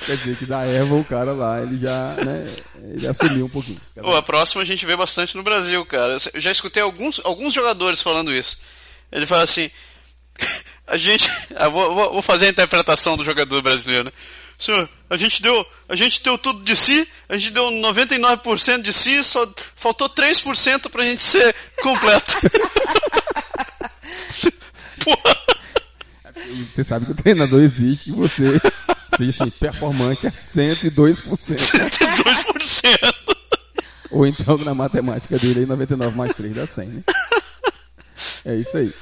Quer 0.07 0.17
dizer 0.17 0.37
que 0.37 0.47
da 0.47 0.63
erva 0.65 0.95
o 0.95 1.05
cara 1.05 1.33
lá, 1.33 1.61
ele 1.63 1.79
já, 1.81 2.15
né, 2.25 2.47
ele 2.93 3.07
assumiu 3.07 3.47
um 3.47 3.49
pouquinho. 3.49 3.81
Pô, 3.95 4.15
a 4.15 4.23
próxima 4.23 4.63
a 4.63 4.65
gente 4.65 4.85
vê 4.85 4.97
bastante 4.97 5.37
no 5.37 5.43
Brasil, 5.43 5.85
cara. 5.87 6.17
Eu 6.35 6.41
já 6.41 6.51
escutei 6.53 6.83
alguns, 6.83 7.21
alguns 7.25 7.55
jogadores 7.55 8.03
falando 8.03 8.33
isso. 8.33 8.59
Ele 9.11 9.27
fala 9.27 9.43
assim: 9.45 9.71
a 10.87 10.97
gente. 10.97 11.29
eu 11.59 11.71
vou, 11.71 11.95
vou- 12.13 12.23
fazer 12.23 12.47
a 12.47 12.51
interpretação 12.51 13.17
do 13.17 13.25
jogador 13.25 13.63
brasileiro, 13.63 14.05
né? 14.05 14.13
Senhor, 14.59 14.89
a 15.11 15.17
gente 15.17 15.43
deu, 15.43 15.67
a 15.89 15.97
gente 15.97 16.23
deu 16.23 16.39
tudo 16.39 16.63
de 16.63 16.77
si, 16.77 17.09
a 17.29 17.37
gente 17.37 17.51
deu 17.53 17.65
99% 17.71 18.83
de 18.83 18.93
si, 18.93 19.23
só 19.25 19.53
faltou 19.75 20.09
3% 20.09 20.89
pra 20.91 21.03
gente 21.05 21.23
ser 21.25 21.55
completo. 21.83 22.37
Porra, 25.05 25.37
Você 26.73 26.85
sabe 26.85 27.07
que 27.07 27.13
o 27.13 27.17
treinador 27.17 27.61
exige 27.63 27.97
que 28.05 28.13
você 28.13 28.61
seja 29.17 29.45
assim, 29.45 29.51
performante 29.51 30.27
a 30.27 30.31
102%. 30.31 31.25
2%. 31.25 33.15
Ou 34.11 34.27
então 34.27 34.59
na 34.59 34.75
matemática 34.75 35.39
dele 35.39 35.61
aí 35.61 35.67
99 35.67 36.17
mais 36.17 36.35
3 36.35 36.55
dá 36.55 36.67
100, 36.67 36.89
né? 36.89 37.03
É 38.45 38.55
isso 38.55 38.77
aí. 38.77 38.93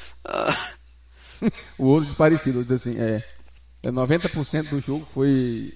O 1.77 1.87
outro 1.87 2.07
desparecido 2.07 2.63
diz 2.63 2.73
assim, 2.73 3.01
é, 3.01 3.25
é 3.83 3.91
90% 3.91 4.69
do 4.69 4.81
jogo 4.81 5.07
foi 5.13 5.75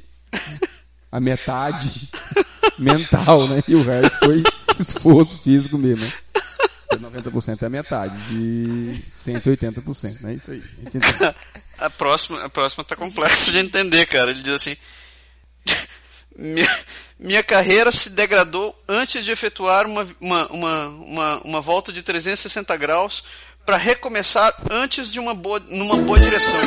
a 1.11 1.20
metade 1.20 2.09
mental, 2.79 3.49
né? 3.49 3.62
E 3.66 3.75
o 3.75 3.83
resto 3.83 4.16
foi 4.20 4.44
esforço 4.79 5.38
físico 5.38 5.77
mesmo, 5.77 6.05
né? 6.05 6.12
E 6.92 6.96
90% 6.96 7.62
é 7.62 7.66
a 7.66 7.68
metade 7.68 8.16
de 8.29 9.03
180%, 9.18 10.20
né? 10.20 10.35
Isso 10.35 10.51
aí. 10.51 10.62
A 10.62 10.85
gente 10.85 10.99
entende. 10.99 11.35
A 11.79 11.91
próxima, 11.91 12.43
a 12.45 12.49
próxima 12.49 12.85
tá 12.85 12.97
complexa 12.97 13.53
de 13.53 13.59
entender, 13.59 14.07
cara. 14.07 14.31
Ele 14.31 14.43
diz 14.43 14.55
assim: 14.55 14.77
minha, 16.37 16.79
minha 17.19 17.43
carreira 17.43 17.91
se 17.93 18.11
degradou 18.11 18.75
antes 18.89 19.25
de 19.25 19.31
efetuar 19.31 19.87
uma, 19.87 20.07
uma, 20.21 20.47
uma, 20.53 20.87
uma, 20.89 21.41
uma 21.45 21.61
volta 21.61 21.93
de 21.93 22.03
360 22.03 22.77
graus 22.77 23.25
para 23.65 23.77
recomeçar 23.77 24.55
antes 24.71 25.11
de 25.11 25.19
uma 25.19 25.35
boa, 25.35 25.61
numa 25.69 25.97
boa 25.97 26.19
direção. 26.21 26.61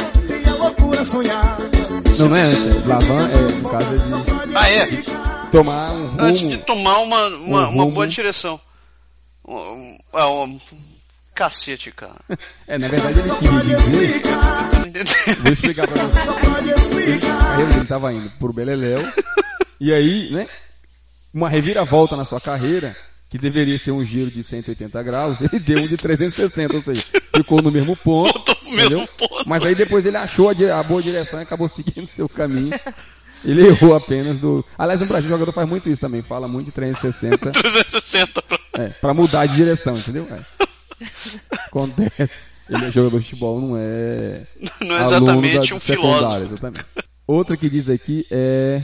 Não, 2.20 2.28
não 2.28 2.36
é 2.36 2.42
antes. 2.42 2.90
É, 2.90 2.94
Lavan 2.94 3.30
é, 3.30 3.36
no 3.62 3.70
caso, 3.70 3.96
é 3.96 4.46
de 4.46 4.56
Ah, 4.58 4.70
é? 4.70 5.50
tomar 5.50 5.92
um 5.92 6.08
rumo. 6.08 6.22
Antes 6.22 6.50
de 6.50 6.58
tomar 6.58 7.00
uma, 7.00 7.28
uma, 7.28 7.68
Um 7.70 7.74
uma 7.74 7.86
boa 7.86 8.08
direção. 8.08 8.60
Um, 9.48 9.98
ah, 10.14 10.28
um- 10.30 10.60
cacete, 11.40 11.90
cara. 11.92 12.20
É, 12.68 12.78
na 12.78 12.90
verdade 12.90 13.20
ele 13.20 13.30
queria 13.36 13.76
dizer. 13.78 14.22
Vou 15.42 15.54
explicar 15.54 15.88
pra 15.88 16.04
você. 16.04 17.00
Ele, 17.00 17.20
carreira 17.20 17.74
dele 17.74 17.86
tava 17.86 18.12
indo 18.12 18.30
pro 18.32 18.52
Beleléu. 18.52 19.00
E 19.80 19.94
aí, 19.94 20.30
né? 20.32 20.48
Uma 21.34 21.48
reviravolta 21.48 22.18
na 22.18 22.26
sua 22.26 22.42
carreira, 22.42 22.94
que 23.30 23.38
deveria 23.38 23.78
ser 23.78 23.92
um 23.92 24.04
giro 24.04 24.30
de 24.30 24.44
180 24.44 25.02
graus, 25.02 25.40
ele 25.40 25.60
deu 25.60 25.80
um 25.80 25.88
de 25.88 25.96
360, 25.96 26.76
ou 26.76 26.82
seja, 26.82 27.06
ficou 27.34 27.62
no 27.62 27.72
mesmo 27.72 27.96
ponto. 27.96 28.58
Mesmo 28.70 29.08
ponto. 29.08 29.48
Mas 29.48 29.64
aí 29.64 29.74
depois 29.74 30.06
ele 30.06 30.18
achou 30.18 30.50
a, 30.50 30.80
a 30.80 30.84
boa 30.84 31.02
direção 31.02 31.40
e 31.40 31.44
acabou 31.44 31.70
seguindo 31.70 32.08
seu 32.08 32.28
caminho. 32.28 32.78
Ele 33.46 33.66
errou 33.66 33.96
apenas 33.96 34.38
do. 34.40 34.66
Aliás, 34.78 35.00
no 35.00 35.08
Brasil 35.08 35.30
o 35.30 35.32
jogador 35.32 35.54
faz 35.54 35.70
muito 35.70 35.90
isso 35.90 36.02
também, 36.02 36.22
fala 36.22 36.48
muito 36.48 36.66
de 36.66 36.72
360 36.74 37.52
360 37.52 38.42
pra... 38.44 38.60
é, 38.74 38.90
pra 38.90 39.14
mudar 39.14 39.46
de 39.46 39.56
direção, 39.56 39.98
entendeu? 39.98 40.28
É. 40.30 40.59
Acontece. 41.68 42.60
Ele 42.70 42.86
é 42.86 42.92
jogador 42.92 43.20
de 43.20 43.26
futebol, 43.26 43.60
não 43.60 43.78
é. 43.78 44.46
Não 44.82 44.96
é 44.96 45.02
exatamente 45.02 45.74
um 45.74 45.80
filósofo. 45.80 46.44
Exatamente. 46.54 46.86
Outra 47.26 47.58
que 47.58 47.70
diz 47.70 47.90
aqui 47.90 48.26
é. 48.30 48.84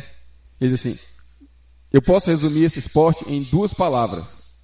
Ele 0.60 0.72
diz 0.72 0.86
assim: 0.86 1.00
Eu 1.92 2.02
posso 2.02 2.30
resumir 2.30 2.64
esse 2.64 2.80
esporte 2.80 3.26
em 3.28 3.44
duas 3.44 3.74
palavras. 3.74 4.56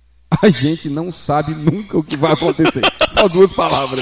A 0.42 0.50
gente 0.50 0.90
não 0.90 1.12
sabe 1.12 1.54
nunca 1.54 1.98
o 1.98 2.04
que 2.04 2.16
vai 2.16 2.32
acontecer. 2.32 2.82
Só 3.14 3.28
duas 3.28 3.52
palavras. 3.52 4.00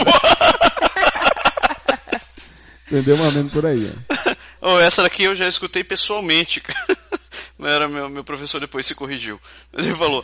Entendeu? 2.88 3.18
Menos 3.32 3.52
por 3.52 3.66
aí. 3.66 3.92
ó. 4.62 4.74
Oh, 4.74 4.80
essa 4.80 5.02
daqui 5.02 5.24
eu 5.24 5.36
já 5.36 5.48
escutei 5.48 5.84
pessoalmente. 5.84 6.62
Era 7.60 7.88
meu, 7.88 8.10
meu 8.10 8.24
professor 8.24 8.60
depois 8.60 8.86
se 8.86 8.96
corrigiu. 8.96 9.40
Mas 9.72 9.86
ele 9.86 9.96
falou: 9.96 10.24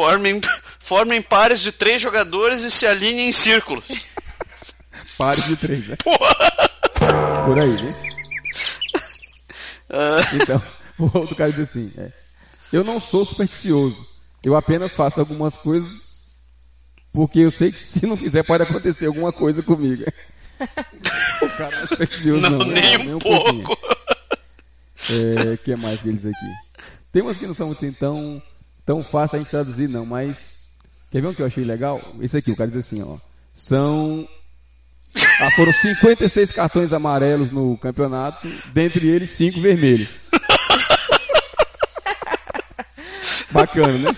formem, 0.00 0.40
formem 0.78 1.20
pares 1.20 1.60
de 1.60 1.70
três 1.70 2.00
jogadores 2.00 2.64
e 2.64 2.70
se 2.70 2.86
alinhem 2.86 3.28
em 3.28 3.32
círculos. 3.32 3.84
Pare 5.18 5.42
de 5.42 5.56
três, 5.56 5.86
né? 5.86 5.96
Porra! 6.02 6.34
Por 7.44 7.58
aí, 7.60 7.70
né? 7.70 7.90
Então, 10.40 10.62
o 10.98 11.18
outro 11.18 11.36
cara 11.36 11.52
diz 11.52 11.68
assim: 11.68 11.92
é, 11.98 12.10
Eu 12.72 12.82
não 12.82 12.98
sou 12.98 13.26
supersticioso. 13.26 14.08
Eu 14.42 14.56
apenas 14.56 14.92
faço 14.92 15.20
algumas 15.20 15.54
coisas 15.54 16.10
porque 17.12 17.40
eu 17.40 17.50
sei 17.50 17.70
que 17.70 17.78
se 17.78 18.06
não 18.06 18.16
fizer 18.16 18.42
pode 18.42 18.62
acontecer 18.62 19.06
alguma 19.06 19.32
coisa 19.32 19.62
comigo. 19.62 20.04
O 21.42 21.48
cara 21.56 21.70
não 21.70 21.82
é 21.84 21.86
supersticioso, 21.86 22.40
não, 22.42 22.50
não. 22.50 22.66
nem 22.66 22.98
não, 22.98 23.16
um 23.16 23.18
pouquinho. 23.18 23.64
pouco. 23.64 23.88
É, 25.08 25.56
que 25.56 25.74
mais 25.74 25.98
que 25.98 26.08
eles 26.10 26.26
aqui? 26.26 26.90
Tem 27.10 27.22
umas 27.22 27.38
que 27.38 27.46
não 27.46 27.54
são 27.54 27.66
muito 27.66 27.92
tão, 27.98 28.42
tão 28.90 29.04
fáceis 29.04 29.40
a 29.40 29.44
gente 29.44 29.52
traduzir, 29.52 29.88
não, 29.88 30.04
mas. 30.04 30.70
Quer 31.12 31.22
ver 31.22 31.28
um 31.28 31.34
que 31.34 31.40
eu 31.40 31.46
achei 31.46 31.62
legal? 31.62 32.02
Esse 32.20 32.36
aqui, 32.36 32.50
o 32.50 32.56
cara 32.56 32.68
diz 32.68 32.84
assim, 32.84 33.00
ó. 33.04 33.16
São. 33.54 34.28
Ah, 35.40 35.48
foram 35.52 35.72
56 35.72 36.50
cartões 36.50 36.92
amarelos 36.92 37.52
no 37.52 37.78
campeonato, 37.78 38.48
dentre 38.72 39.06
eles 39.06 39.30
5 39.30 39.60
vermelhos. 39.60 40.10
Bacana, 43.52 43.96
né? 43.96 44.16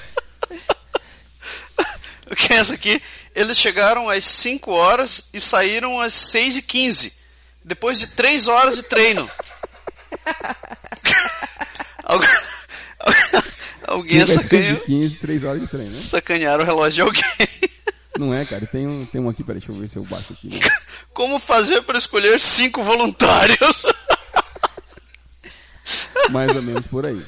O 2.31 2.37
que 2.37 2.55
é 2.55 2.57
essa 2.57 2.73
aqui? 2.73 3.03
Eles 3.35 3.59
chegaram 3.59 4.09
às 4.09 4.25
5 4.25 4.71
horas 4.71 5.29
e 5.35 5.41
saíram 5.41 6.01
às 6.01 6.15
6 6.15 6.57
e 6.59 6.63
15 6.63 7.13
Depois 7.63 7.99
de 7.99 8.07
3 8.07 8.49
horas 8.49 8.77
de 8.77 8.85
treino. 8.85 9.29
Alguém 13.93 14.21
5 14.21 14.23
às 14.23 14.31
6 14.31 14.43
sacaneou, 14.43 14.75
de 14.77 14.81
15, 14.87 15.17
3 15.17 15.45
horas 15.45 15.61
de 15.61 15.67
treino, 15.67 15.91
né? 15.91 15.97
sacanearam 15.97 16.65
o 16.65 16.67
relógio 16.67 16.93
de 16.93 17.01
alguém. 17.03 17.49
Não 18.19 18.33
é, 18.33 18.45
cara? 18.47 18.67
Tem 18.67 18.87
um, 18.87 19.05
tem 19.05 19.21
um 19.21 19.29
aqui, 19.29 19.45
peraí, 19.45 19.61
deixa 19.61 19.71
eu 19.73 19.77
ver 19.77 19.89
se 19.89 19.99
eu 19.99 20.05
baixo 20.05 20.33
aqui. 20.33 20.49
né? 20.49 20.61
Como 21.13 21.39
fazer 21.39 21.83
para 21.83 21.99
escolher 21.99 22.41
cinco 22.41 22.83
voluntários? 22.83 23.87
Mais 26.31 26.55
ou 26.57 26.63
menos 26.63 26.87
por 26.87 27.05
aí. 27.05 27.23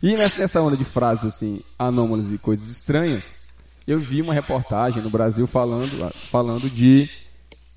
E 0.00 0.14
nessa, 0.14 0.62
onda 0.62 0.76
de 0.76 0.84
frases 0.84 1.34
assim, 1.34 1.60
anômalas 1.76 2.32
e 2.32 2.38
coisas 2.38 2.68
estranhas, 2.68 3.48
eu 3.84 3.98
vi 3.98 4.22
uma 4.22 4.32
reportagem 4.32 5.02
no 5.02 5.10
Brasil 5.10 5.46
falando, 5.46 6.10
falando 6.30 6.70
de, 6.70 7.10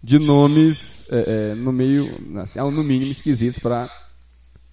de 0.03 0.19
nomes 0.19 1.11
é, 1.11 1.51
é, 1.51 1.55
no 1.55 1.71
meio, 1.71 2.15
assim, 2.41 2.59
no 2.59 2.83
mínimo 2.83 3.11
esquisitos 3.11 3.57
para 3.57 3.89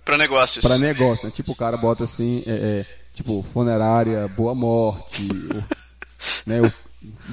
para 0.04 0.16
negócios. 0.16 0.64
para 0.64 0.78
negócio, 0.78 1.26
né? 1.26 1.32
Tipo 1.32 1.52
o 1.52 1.56
cara 1.56 1.76
bota 1.76 2.04
assim, 2.04 2.42
é, 2.46 2.52
é, 2.52 2.99
tipo 3.20 3.44
funerária, 3.52 4.26
boa 4.28 4.54
morte, 4.54 5.28
né? 6.46 6.60
O 6.62 6.72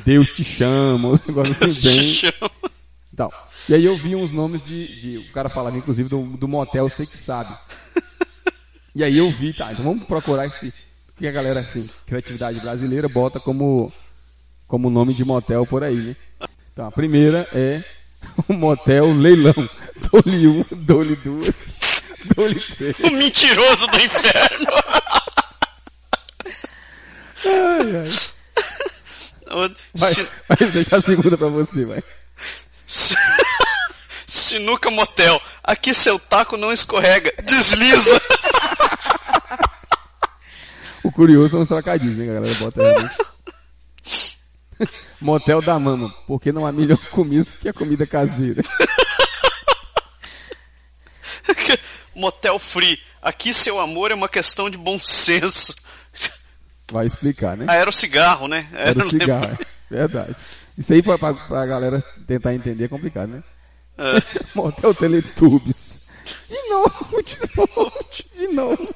Deus 0.06 0.30
te 0.30 0.43
chama, 0.43 1.10
um 1.10 1.19
negócio 1.28 1.54
assim 1.65 1.82
bem 1.88 2.34
tal. 3.15 3.32
E 3.69 3.73
aí 3.73 3.86
eu 3.86 3.97
vi 3.97 4.15
uns 4.15 4.32
nomes 4.34 4.63
de, 4.63 5.00
de- 5.02 5.17
o 5.17 5.32
cara 5.32 5.47
falava 5.50 5.78
inclusive 5.78 6.10
do, 6.10 6.21
do 6.23 6.47
motel 6.47 6.89
Sei 6.89 7.06
que 7.06 7.17
sabe. 7.17 7.54
E 8.93 9.04
aí 9.04 9.17
eu 9.17 9.32
vi, 9.32 9.54
tá, 9.54 9.71
então 9.71 9.86
vamos 9.86 10.04
procurar 10.06 10.45
esse 10.47 10.73
que 11.17 11.26
a 11.28 11.32
galera 11.32 11.62
assim, 11.62 11.89
criatividade 12.06 12.60
brasileira 12.60 13.08
bota 13.08 13.39
como 13.39 13.91
como 14.67 14.89
nome 14.89 15.13
de 15.13 15.23
motel 15.23 15.65
por 15.65 15.84
aí, 15.84 15.95
né? 15.95 16.15
Então 16.73 16.86
a 16.86 16.91
primeira 16.91 17.47
é 17.54 17.82
o 18.47 18.54
motel 18.54 19.13
Leilão. 19.13 19.54
Dole 20.12 20.47
um, 20.47 20.65
dole 20.71 21.15
duas, 21.17 22.02
dole 22.36 22.60
três. 22.60 23.00
O 23.00 23.10
mentiroso 23.12 23.88
do 23.88 23.97
inferno. 24.00 24.67
Ai, 27.45 28.06
Vai, 29.93 30.13
vai 30.50 30.58
deixar 30.71 30.97
a 30.97 31.02
segunda 31.02 31.38
pra 31.38 31.47
você, 31.47 31.86
vai. 31.86 32.04
si- 32.86 33.15
Sinuca 34.28 34.91
Motel. 34.91 35.41
Aqui 35.63 35.93
seu 35.93 36.19
taco 36.19 36.58
não 36.58 36.71
escorrega, 36.71 37.34
desliza. 37.43 38.21
O 41.04 41.12
curioso 41.12 41.52
são 41.52 41.60
os 41.62 41.67
trocadilhos, 41.67 42.17
né? 42.17 42.26
galera 42.26 42.54
bota. 42.56 42.82
Motel 45.21 45.62
da 45.62 45.80
mama, 45.80 46.13
porque 46.28 46.52
não 46.52 46.65
há 46.65 46.71
melhor 46.71 46.97
comida 47.12 47.47
que 47.62 47.69
a 47.69 47.73
comida 47.73 48.06
caseira. 48.06 48.62
Motel 52.15 52.58
Free. 52.60 53.00
Aqui 53.21 53.54
seu 53.54 53.80
amor 53.80 54.12
é 54.12 54.15
uma 54.15 54.30
questão 54.30 54.69
de 54.69 54.78
bom 54.78 54.97
senso. 55.00 55.73
Vai 56.91 57.06
explicar, 57.06 57.58
né? 57.58 57.65
Aerocigarro, 57.67 58.47
né? 58.47 58.67
Era 58.73 58.91
o 58.91 58.95
não 59.00 59.06
lembro. 59.06 59.19
cigarro, 59.19 59.58
é. 59.91 59.95
verdade. 59.95 60.36
Isso 60.78 60.93
aí 60.93 61.02
pra, 61.02 61.17
pra, 61.17 61.34
pra 61.34 61.65
galera 61.65 62.02
tentar 62.26 62.54
entender 62.54 62.86
é 62.86 62.88
complicado, 62.88 63.30
né? 63.30 63.43
É. 63.97 64.21
Motel 64.56 64.93
Teletubbies. 64.93 66.12
De 66.47 66.69
novo, 66.69 67.23
de 67.23 67.38
novo, 67.56 68.06
de 68.36 68.47
novo. 68.50 68.95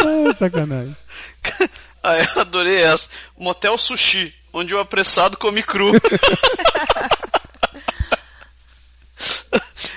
Ai, 0.00 0.34
sacanagem. 0.38 0.96
Ah, 2.06 2.18
eu 2.18 2.42
adorei 2.42 2.82
essa. 2.82 3.08
Motel 3.34 3.78
Sushi, 3.78 4.34
onde 4.52 4.74
o 4.74 4.78
apressado 4.78 5.38
come 5.38 5.62
cru. 5.62 5.90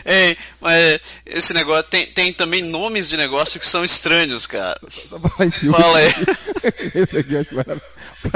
Ei, 0.06 0.38
mas 0.68 1.00
esse 1.26 1.54
negócio 1.54 1.84
tem, 1.84 2.08
tem 2.08 2.34
também 2.34 2.62
nomes 2.62 3.08
de 3.08 3.16
negócio 3.16 3.58
que 3.58 3.66
são 3.66 3.86
estranhos, 3.86 4.46
cara. 4.46 4.78
Só 4.90 5.18
esse 5.40 5.70
Fala 5.70 6.00
aí. 6.00 6.14
Esse 6.94 7.20
aqui 7.20 7.36
eu 7.36 7.40
acho 7.40 7.50
que 7.50 7.56
cara 7.64 7.82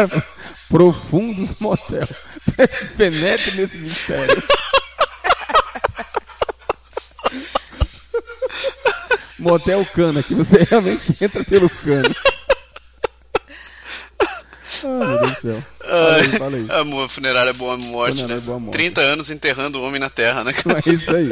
falou, 0.07 0.23
Profundos 0.69 1.59
motel. 1.59 2.07
Penetre 2.95 3.51
nesse 3.51 3.79
mistério. 3.79 4.43
Motel 9.37 9.85
cana, 9.87 10.23
que 10.23 10.33
você 10.33 10.65
realmente 10.69 11.21
entra 11.21 11.43
pelo 11.43 11.69
cano. 11.69 12.15
Ai, 14.83 15.07
meu 15.07 15.19
Deus 15.19 15.31
do 15.31 15.41
céu. 15.41 15.63
Aí, 15.83 16.27
fala 16.37 16.57
aí. 16.57 16.67
Amor, 16.69 17.09
funerária 17.09 17.49
é 17.49 17.53
boa 17.53 17.77
morte, 17.77 18.21
Funerária 18.21 18.35
né? 18.35 18.41
é 18.41 18.45
boa 18.45 18.59
morte. 18.59 18.73
30 18.73 19.01
anos 19.01 19.29
enterrando 19.29 19.79
o 19.79 19.83
homem 19.83 19.99
na 19.99 20.09
terra, 20.09 20.43
né? 20.43 20.53
É 20.85 20.89
isso 20.89 21.15
aí. 21.15 21.29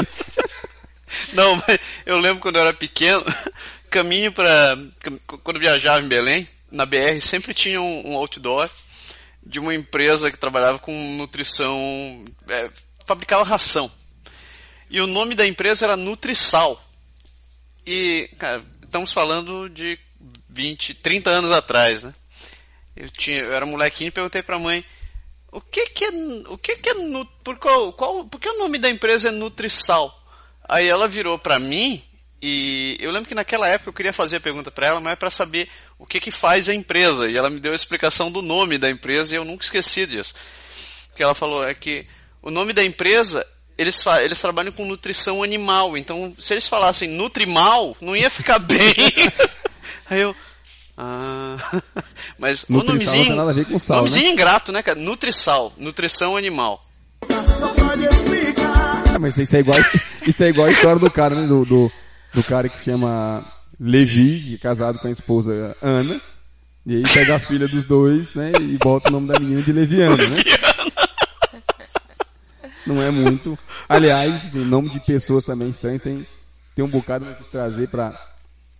Não, 1.34 1.62
eu 2.06 2.20
lembro 2.20 2.42
quando 2.42 2.56
eu 2.56 2.62
era 2.62 2.74
pequeno, 2.74 3.24
caminho 3.90 4.32
pra. 4.32 4.78
Quando 5.44 5.60
viajava 5.60 6.04
em 6.04 6.08
Belém, 6.08 6.48
na 6.72 6.86
BR, 6.86 7.20
sempre 7.22 7.54
tinha 7.54 7.82
um, 7.82 8.16
outdoor 8.16 8.70
de 9.44 9.60
uma 9.60 9.74
empresa 9.74 10.32
que 10.32 10.38
trabalhava 10.38 10.80
com 10.80 10.94
nutrição. 11.16 12.24
é, 12.48 12.70
fabricava 13.06 13.44
ração. 13.44 13.92
E 14.90 15.00
o 15.02 15.08
nome 15.08 15.36
da 15.36 15.46
empresa 15.46 15.86
era 15.86 15.98
Nutrisal. 15.98 16.84
E, 17.86 18.30
cara, 18.38 18.64
estamos 18.84 19.12
falando 19.12 19.70
de 19.70 20.00
20, 20.50 20.96
30 20.96 21.30
anos 21.30 21.52
atrás, 21.52 22.04
né? 22.04 22.14
Eu, 22.96 23.10
tinha, 23.10 23.38
eu 23.38 23.54
era 23.54 23.66
molequinho 23.66 24.10
e 24.10 24.12
perguntei 24.12 24.42
pra 24.42 24.60
mãe. 24.60 24.84
O 25.52 25.62
que 25.62 25.88
que 25.88 26.06
é, 26.06 26.10
o 26.48 26.58
que 26.58 26.76
que 26.76 26.90
é, 26.90 26.94
por 27.44 27.58
qual, 27.58 27.94
qual, 27.94 28.26
por 28.26 28.40
que 28.40 28.50
o 28.50 28.60
nome 28.60 28.78
da 28.78 28.90
empresa 28.90 29.30
é 29.30 29.32
Nutrisal? 29.32 30.19
Aí 30.70 30.88
ela 30.88 31.08
virou 31.08 31.40
pra 31.40 31.58
mim 31.58 32.00
e 32.42 32.96
eu 33.00 33.12
lembro 33.12 33.28
que 33.28 33.34
naquela 33.34 33.68
época 33.68 33.90
eu 33.90 33.94
queria 33.94 34.14
fazer 34.14 34.38
a 34.38 34.40
pergunta 34.40 34.70
pra 34.70 34.86
ela, 34.86 35.00
mas 35.00 35.14
é 35.14 35.16
pra 35.16 35.32
saber 35.32 35.68
o 35.98 36.06
que 36.06 36.20
que 36.20 36.30
faz 36.30 36.70
a 36.70 36.76
empresa. 36.76 37.30
E 37.30 37.36
ela 37.36 37.50
me 37.50 37.60
deu 37.60 37.72
a 37.72 37.76
explicação 37.76 38.32
do 38.32 38.44
nome 38.44 38.78
da 38.78 38.90
empresa 38.90 39.34
e 39.34 39.38
eu 39.38 39.44
nunca 39.44 39.64
esqueci 39.64 40.06
disso. 40.06 40.36
Que 41.16 41.24
ela 41.24 41.34
falou 41.34 41.68
é 41.68 41.74
que 41.74 42.06
o 42.40 42.52
nome 42.52 42.72
da 42.72 42.86
empresa 42.86 43.46
eles, 43.80 44.06
eles 44.22 44.40
trabalham 44.40 44.72
com 44.72 44.86
nutrição 44.86 45.42
animal, 45.42 45.98
então 45.98 46.36
se 46.38 46.54
eles 46.54 46.68
falassem 46.68 47.10
Nutrimal, 47.10 47.96
não 48.00 48.16
ia 48.16 48.30
ficar 48.30 48.60
bem. 48.60 48.94
Aí 50.10 50.22
eu. 50.22 50.36
Ah, 50.98 51.58
mas 52.38 52.64
o 52.64 52.74
Nutrisal 52.74 52.86
não 52.86 52.94
nomezinho. 52.94 53.26
tem 53.28 53.36
nada 53.36 53.52
a 53.52 53.54
ver 53.54 53.66
com 53.66 53.80
sal, 53.80 53.98
nomezinho 53.98 54.32
ingrato, 54.32 54.72
né, 54.72 54.84
cara? 54.84 55.00
Nutrisal, 55.00 55.74
nutrição 55.78 56.36
animal. 56.36 56.86
Ah, 57.24 58.29
mas 59.20 59.38
isso 59.38 59.56
é 59.56 59.60
igual, 59.60 59.78
isso 60.28 60.44
é 60.44 60.50
igual 60.50 60.68
a 60.68 60.72
história 60.72 61.00
do 61.00 61.12
cara, 61.12 61.36
né? 61.36 61.46
Do, 61.48 61.66
do, 61.66 61.92
do 62.34 62.44
cara 62.44 62.68
que 62.70 62.80
se 62.80 62.86
chama 62.92 63.46
Levi, 63.80 64.42
que 64.42 64.56
é 64.56 64.58
casado 64.58 65.00
com 65.00 65.08
a 65.08 65.12
esposa 65.12 65.76
Ana. 65.82 66.20
E 66.86 66.96
aí 66.96 67.04
pega 67.14 67.36
a 67.36 67.40
filha 67.40 67.68
dos 67.68 67.84
dois, 67.84 68.34
né? 68.34 68.52
E 68.60 68.78
bota 68.78 69.10
o 69.10 69.12
nome 69.12 69.28
da 69.28 69.40
menina 69.40 69.62
de 69.62 69.72
Leviana, 69.72 70.16
né? 70.18 70.38
Não 72.88 73.02
é 73.02 73.12
muito. 73.12 73.58
Aliás, 73.88 74.36
assim, 74.36 74.66
nome 74.66 74.90
de 74.90 75.00
pessoas 75.00 75.46
também 75.46 75.70
estranho 75.70 76.00
tem, 76.00 76.26
tem 76.76 76.84
um 76.84 76.88
bocado 76.88 77.26
pra 77.26 77.36
te 77.36 77.44
trazer 77.44 77.88
pra, 77.90 78.12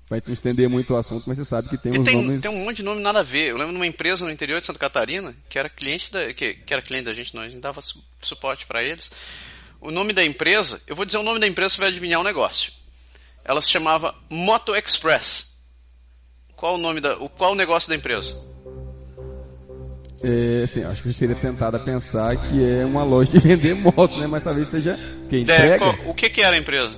pra 0.08 0.18
gente 0.18 0.28
não 0.28 0.34
estender 0.34 0.70
muito 0.70 0.94
o 0.94 0.98
assunto, 0.98 1.24
mas 1.28 1.38
você 1.38 1.46
sabe 1.46 1.70
que 1.70 1.78
tem 1.78 1.92
uns 2.00 2.06
tem, 2.06 2.16
nomes. 2.16 2.42
tem 2.42 2.50
um 2.50 2.64
monte 2.66 2.78
de 2.78 2.84
nome 2.84 3.02
nada 3.02 3.20
a 3.20 3.24
ver. 3.24 3.50
Eu 3.50 3.58
lembro 3.58 3.74
de 3.74 3.78
uma 3.78 3.86
empresa 3.88 4.26
no 4.26 4.32
interior 4.32 4.60
de 4.60 4.66
Santa 4.66 4.80
Catarina 4.80 5.36
que 5.48 5.60
era 5.60 5.70
cliente 5.70 6.12
da, 6.12 6.34
que, 6.34 6.54
que 6.56 6.74
era 6.74 6.82
cliente 6.82 7.06
da 7.06 7.14
gente, 7.14 7.36
não, 7.36 7.44
a 7.44 7.50
gente 7.50 7.62
dava 7.62 7.82
su- 7.82 8.04
suporte 8.22 8.66
para 8.66 8.82
eles. 8.82 9.12
O 9.82 9.92
nome 9.92 10.12
da 10.14 10.24
empresa, 10.26 10.82
eu 10.88 10.96
vou 10.96 11.06
dizer 11.06 11.18
o 11.18 11.24
nome 11.24 11.40
da 11.40 11.48
empresa, 11.48 11.76
você 11.76 11.80
vai 11.82 11.90
adivinhar 11.90 12.20
o 12.20 12.24
negócio. 12.24 12.72
Ela 13.46 13.62
se 13.62 13.70
chamava 13.70 14.14
Moto 14.30 14.76
Express. 14.76 15.58
Qual 16.56 16.76
o 16.76 16.78
nome 16.78 17.00
da, 17.00 17.16
o 17.18 17.30
qual 17.30 17.54
o 17.54 17.56
negócio 17.56 17.88
da 17.90 17.96
empresa? 17.96 18.36
É, 20.22 20.64
assim, 20.64 20.84
acho 20.84 21.02
que 21.02 21.14
seria 21.14 21.36
tentado 21.36 21.78
a 21.78 21.80
pensar 21.80 22.36
que 22.36 22.62
é 22.64 22.84
uma 22.86 23.04
loja 23.04 23.32
de 23.32 23.40
vender 23.40 23.74
moto, 23.74 24.18
né? 24.18 24.28
Mas 24.28 24.44
talvez 24.44 24.68
seja 24.68 25.00
quem 25.30 25.40
É, 25.40 25.42
entrega. 25.44 25.78
qual- 25.80 25.96
o 26.08 26.14
que 26.14 26.30
que 26.30 26.42
era 26.42 26.58
a 26.58 26.60
empresa? 26.60 26.94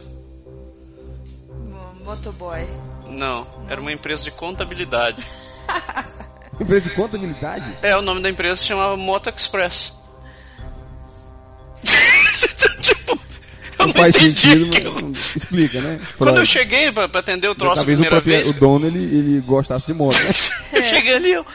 Mo- 1.69 2.03
Motoboy. 2.03 2.65
Não, 3.07 3.45
era 3.69 3.79
uma 3.79 3.91
empresa 3.91 4.23
de 4.23 4.31
contabilidade. 4.31 5.23
Empresa 6.59 6.89
de 6.89 6.95
contabilidade? 6.95 7.77
É, 7.81 7.95
o 7.95 8.01
nome 8.01 8.21
da 8.21 8.29
empresa 8.29 8.55
se 8.61 8.67
chamava 8.67 8.95
Moto 8.97 9.29
Express. 9.29 10.00
Não 13.81 13.87
não 13.87 13.93
faz 13.93 14.15
sentido, 14.15 14.75
aquilo. 14.75 14.95
mas 15.09 15.35
explica, 15.35 15.81
né? 15.81 15.99
Quando 16.17 16.37
eu 16.37 16.45
cheguei 16.45 16.91
pra, 16.91 17.07
pra 17.09 17.19
atender 17.19 17.47
o 17.49 17.55
troço 17.55 17.73
a 17.73 17.75
Talvez 17.77 17.99
o, 17.99 18.01
primeira 18.03 18.15
propria- 18.21 18.37
vez, 18.43 18.49
o 18.49 18.59
dono 18.59 18.87
ele, 18.87 18.99
ele 18.99 19.41
gostasse 19.41 19.85
de 19.87 19.93
moto, 19.93 20.17
né? 20.19 20.29
eu 20.73 20.83
cheguei 20.83 21.13
ali, 21.15 21.31
eu... 21.31 21.45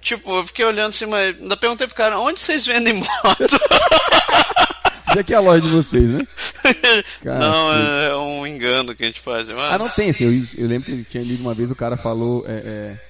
Tipo, 0.00 0.36
eu 0.36 0.46
fiquei 0.46 0.64
olhando 0.64 0.90
assim, 0.90 1.06
mas 1.06 1.34
ainda 1.40 1.56
perguntei 1.56 1.86
pro 1.86 1.96
cara, 1.96 2.18
onde 2.20 2.38
vocês 2.38 2.64
vendem 2.64 2.94
moto? 3.24 3.58
Onde 5.10 5.18
é 5.20 5.22
que 5.24 5.32
é 5.34 5.36
a 5.36 5.40
loja 5.40 5.62
de 5.62 5.68
vocês, 5.70 6.04
né? 6.08 6.26
Cara, 7.24 7.38
não, 7.40 7.70
que- 7.72 7.78
é, 8.04 8.06
é 8.10 8.16
um 8.16 8.46
engano 8.46 8.94
que 8.94 9.02
a 9.02 9.06
gente 9.06 9.20
faz. 9.20 9.48
Ah, 9.48 9.76
não 9.78 9.88
tem, 9.88 10.10
assim, 10.10 10.24
eu, 10.56 10.62
eu 10.64 10.68
lembro 10.68 10.86
que 10.86 11.04
tinha 11.04 11.22
lido 11.24 11.40
uma 11.42 11.54
vez, 11.54 11.70
o 11.70 11.74
cara 11.76 11.96
falou, 11.96 12.44
é, 12.46 12.52
é, 12.52 13.00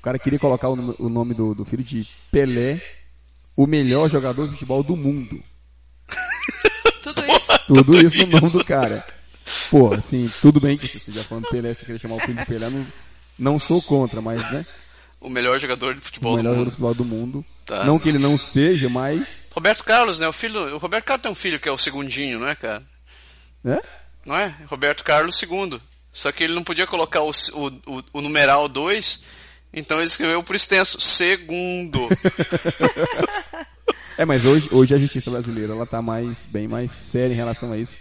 o 0.00 0.02
cara 0.02 0.18
queria 0.18 0.38
colocar 0.38 0.68
o, 0.68 0.74
nome- 0.76 0.94
o 0.98 1.08
nome 1.08 1.32
do, 1.34 1.54
do 1.54 1.64
filho 1.64 1.84
de 1.84 2.08
Pelé, 2.32 2.80
o 3.56 3.66
melhor 3.66 4.08
jogador 4.08 4.46
de 4.46 4.52
futebol 4.54 4.82
do 4.82 4.96
mundo. 4.96 5.40
Tudo 7.66 7.98
isso. 7.98 8.16
No 8.16 8.40
nome 8.40 8.50
do 8.50 8.64
cara. 8.64 9.04
Pô, 9.70 9.92
assim, 9.92 10.30
tudo 10.40 10.60
bem 10.60 10.78
que 10.78 10.86
você 11.00 11.12
já 11.12 11.22
falando 11.24 11.48
Pelé, 11.48 11.74
você 11.74 11.84
queria 11.84 12.00
chamar 12.00 12.16
o 12.16 12.20
filho 12.20 12.38
de 12.38 12.46
Pelé, 12.46 12.70
não, 12.70 12.86
não 13.38 13.58
sou 13.58 13.82
contra, 13.82 14.20
mas, 14.20 14.40
né, 14.52 14.64
O 15.20 15.28
melhor 15.28 15.58
jogador 15.58 15.94
de 15.94 16.00
futebol 16.00 16.34
o 16.34 16.36
do 16.36 16.42
melhor 16.42 16.50
jogador 16.50 16.70
de 16.70 16.76
futebol 16.76 16.94
do 16.94 17.04
mundo. 17.04 17.44
Tá. 17.66 17.84
Não 17.84 17.98
que 17.98 18.08
ele 18.08 18.18
não 18.18 18.38
seja, 18.38 18.88
mas, 18.88 19.50
Roberto 19.54 19.84
Carlos, 19.84 20.18
né? 20.18 20.28
O 20.28 20.32
filho, 20.32 20.74
o 20.74 20.78
Roberto 20.78 21.04
Carlos 21.04 21.22
tem 21.22 21.32
um 21.32 21.34
filho 21.34 21.58
que 21.58 21.68
é 21.68 21.72
o 21.72 21.78
segundinho, 21.78 22.38
não 22.38 22.48
é, 22.48 22.54
cara? 22.54 22.82
né? 23.62 23.80
Não 24.24 24.36
é? 24.36 24.54
Roberto 24.66 25.04
Carlos 25.04 25.40
II. 25.42 25.80
Só 26.12 26.30
que 26.30 26.44
ele 26.44 26.54
não 26.54 26.62
podia 26.62 26.86
colocar 26.86 27.22
o, 27.22 27.30
o, 27.30 27.66
o, 27.86 28.04
o 28.14 28.20
numeral 28.20 28.68
2, 28.68 29.24
então 29.72 29.96
ele 29.96 30.06
escreveu 30.06 30.42
por 30.42 30.54
extenso, 30.54 31.00
segundo. 31.00 32.08
É, 34.18 34.24
mas 34.24 34.44
hoje, 34.44 34.68
hoje 34.70 34.94
a 34.94 34.98
justiça 34.98 35.30
brasileira, 35.30 35.72
ela 35.72 35.86
tá 35.86 36.02
mais, 36.02 36.46
bem 36.50 36.68
mais 36.68 36.92
séria 36.92 37.32
em 37.32 37.36
relação 37.36 37.72
a 37.72 37.76
isso. 37.78 37.96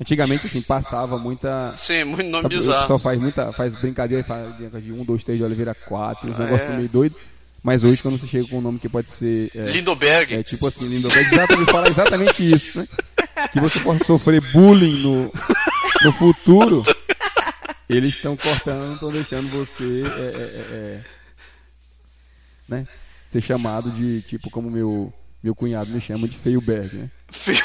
Antigamente, 0.00 0.46
assim, 0.46 0.60
passava 0.62 1.18
muita... 1.18 1.72
Sim, 1.76 2.04
muito 2.04 2.28
nome 2.28 2.42
Sabe, 2.42 2.54
O 2.54 2.58
bizarro. 2.58 2.80
pessoal 2.80 2.98
faz 2.98 3.20
muita 3.20 3.52
faz 3.52 3.74
brincadeira, 3.76 4.24
faz 4.24 4.56
de 4.82 4.92
um, 4.92 5.04
dois, 5.04 5.22
três 5.22 5.38
de 5.38 5.44
Oliveira, 5.44 5.74
quatro, 5.74 6.30
uns 6.30 6.40
É. 6.40 6.44
negócios 6.44 6.76
meio 6.76 6.88
doido. 6.88 7.14
Mas 7.62 7.84
hoje, 7.84 8.02
quando 8.02 8.18
você 8.18 8.26
chega 8.26 8.48
com 8.48 8.58
um 8.58 8.60
nome 8.60 8.80
que 8.80 8.88
pode 8.88 9.08
ser. 9.08 9.52
É, 9.54 9.66
Lindoberg. 9.70 10.34
é 10.34 10.42
tipo 10.42 10.66
assim, 10.66 10.84
Lindoberg, 10.84 11.32
exatamente, 11.32 11.70
fala 11.70 11.88
exatamente 11.88 12.44
isso, 12.52 12.80
né? 12.80 12.86
Que 13.52 13.60
você 13.60 13.78
possa 13.78 14.04
sofrer 14.04 14.40
bullying 14.52 15.00
no, 15.02 15.32
no 16.04 16.12
futuro. 16.14 16.82
Eles 17.88 18.14
estão 18.16 18.36
cortando, 18.36 18.94
estão 18.94 19.12
deixando 19.12 19.48
você. 19.50 20.02
É, 20.04 20.20
é, 20.20 20.32
é, 20.32 20.74
é, 20.74 21.00
né? 22.68 22.88
Ser 23.30 23.40
chamado 23.40 23.92
de, 23.92 24.22
tipo, 24.22 24.50
como 24.50 24.68
meu, 24.68 25.12
meu 25.42 25.54
cunhado 25.54 25.90
me 25.90 26.00
chama 26.00 26.28
de 26.28 26.36
Feioberg, 26.36 26.96
né? 26.96 27.10
Feio 27.30 27.58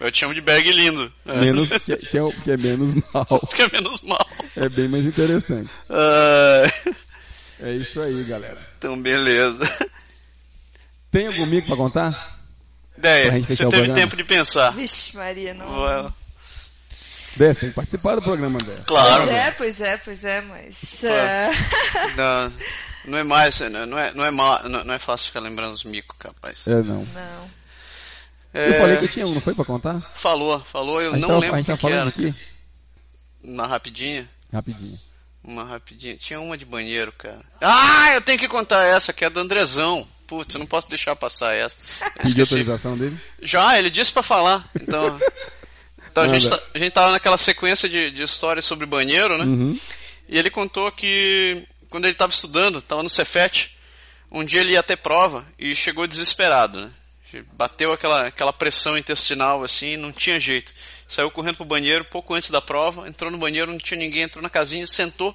Eu 0.00 0.12
te 0.12 0.20
chamo 0.20 0.32
de 0.34 0.40
Berg 0.40 0.70
lindo. 0.70 1.12
É, 1.26 1.40
Menos, 1.40 1.68
que, 1.70 1.96
que 1.96 2.18
é, 2.18 2.30
que 2.44 2.50
é 2.52 2.56
menos 2.56 2.94
mal. 3.12 3.26
que 3.54 3.62
é 3.62 3.68
menos 3.72 4.00
mal. 4.02 4.26
É 4.56 4.68
bem 4.68 4.86
mais 4.88 5.04
interessante. 5.04 5.68
Ah, 5.90 6.70
É 7.60 7.72
isso 7.72 8.00
aí, 8.00 8.22
galera. 8.24 8.60
então, 8.78 9.00
beleza. 9.00 9.68
Tem 11.10 11.26
algum 11.26 11.46
mico 11.46 11.66
pra 11.66 11.76
contar? 11.76 12.38
Ideia, 12.96 13.26
Pra 13.26 13.34
gente 13.38 13.48
você 13.48 13.56
teve 13.56 13.70
programa? 13.70 13.94
tempo 13.94 14.16
de 14.16 14.24
pensar. 14.24 14.70
Vixe, 14.70 15.16
Maria, 15.16 15.52
não. 15.54 15.80
Ué, 15.82 16.12
Dé, 17.36 17.54
você 17.54 17.60
tem 17.60 17.68
que 17.68 17.74
participar 17.74 18.14
do 18.16 18.22
programa, 18.22 18.58
Dé. 18.60 18.74
Claro. 18.86 19.24
Pois 19.26 19.30
é, 19.36 19.50
pois 19.52 19.80
é, 19.80 19.96
pois 19.96 20.24
é, 20.24 20.40
mas. 20.42 21.02
ah, 21.04 21.50
Não, 22.16 22.52
não 23.08 23.18
é 23.18 23.24
mais, 23.24 23.60
não 23.60 23.86
não 23.86 23.98
é, 23.98 24.12
não 24.12 24.24
é, 24.24 24.30
não, 24.30 24.84
não 24.84 24.94
é 24.94 24.98
fácil 24.98 25.28
ficar 25.28 25.40
lembrando 25.40 25.74
os 25.74 25.84
micos, 25.84 26.16
capaz. 26.18 26.66
É, 26.66 26.82
não. 26.82 27.04
não. 27.04 27.50
É, 28.54 28.68
Eu 28.68 28.74
falei 28.74 28.96
que 28.98 29.08
tinha 29.08 29.26
um, 29.26 29.34
não 29.34 29.40
foi 29.40 29.54
pra 29.54 29.64
contar? 29.64 30.00
Falou, 30.14 30.58
falou, 30.60 31.02
eu 31.02 31.12
não 31.16 31.28
tava, 31.28 31.40
lembro 31.40 31.60
o 31.60 31.64
tá 31.64 31.72
que, 31.72 31.76
que 31.76 31.82
falando 31.82 32.00
era. 32.00 32.08
aqui? 32.08 32.34
Uma 33.42 33.66
rapidinha. 33.66 34.28
Rapidinho. 34.52 34.98
Uma 35.44 35.64
rapidinha. 35.64 36.16
Tinha 36.16 36.40
uma 36.40 36.56
de 36.56 36.64
banheiro, 36.64 37.12
cara. 37.12 37.40
Ah, 37.60 38.12
eu 38.14 38.20
tenho 38.20 38.38
que 38.38 38.48
contar 38.48 38.84
essa, 38.84 39.12
que 39.12 39.24
é 39.24 39.26
a 39.26 39.30
do 39.30 39.40
Andrezão. 39.40 40.06
Putz, 40.26 40.54
eu 40.54 40.58
não 40.58 40.66
posso 40.66 40.88
deixar 40.90 41.16
passar 41.16 41.54
essa. 41.54 41.74
Pediu 42.20 42.44
autorização 42.44 42.96
dele? 42.98 43.18
Já, 43.40 43.78
ele 43.78 43.88
disse 43.88 44.12
pra 44.12 44.22
falar. 44.22 44.68
Então, 44.74 45.18
então 46.10 46.22
a, 46.22 46.28
gente 46.28 46.50
tá, 46.50 46.60
a 46.74 46.78
gente 46.78 46.92
tava 46.92 47.12
naquela 47.12 47.38
sequência 47.38 47.88
de, 47.88 48.10
de 48.10 48.22
histórias 48.22 48.66
sobre 48.66 48.84
banheiro, 48.84 49.38
né? 49.38 49.44
Uhum. 49.44 49.78
E 50.28 50.38
ele 50.38 50.50
contou 50.50 50.92
que 50.92 51.66
quando 51.90 52.04
ele 52.04 52.12
estava 52.12 52.32
estudando, 52.32 52.78
estava 52.78 53.02
no 53.02 53.10
Cefet, 53.10 53.76
um 54.30 54.44
dia 54.44 54.60
ele 54.60 54.72
ia 54.72 54.82
ter 54.82 54.96
prova 54.96 55.46
e 55.58 55.74
chegou 55.74 56.06
desesperado, 56.06 56.80
né? 56.80 56.90
Bateu 57.52 57.92
aquela, 57.92 58.26
aquela 58.26 58.52
pressão 58.52 58.96
intestinal 58.96 59.62
assim, 59.62 59.96
não 59.96 60.12
tinha 60.12 60.40
jeito. 60.40 60.72
Saiu 61.06 61.30
correndo 61.30 61.56
pro 61.56 61.64
banheiro 61.64 62.04
pouco 62.04 62.34
antes 62.34 62.50
da 62.50 62.60
prova, 62.60 63.06
entrou 63.08 63.30
no 63.30 63.38
banheiro, 63.38 63.70
não 63.70 63.78
tinha 63.78 63.98
ninguém, 63.98 64.22
entrou 64.22 64.42
na 64.42 64.50
casinha, 64.50 64.86
sentou. 64.86 65.34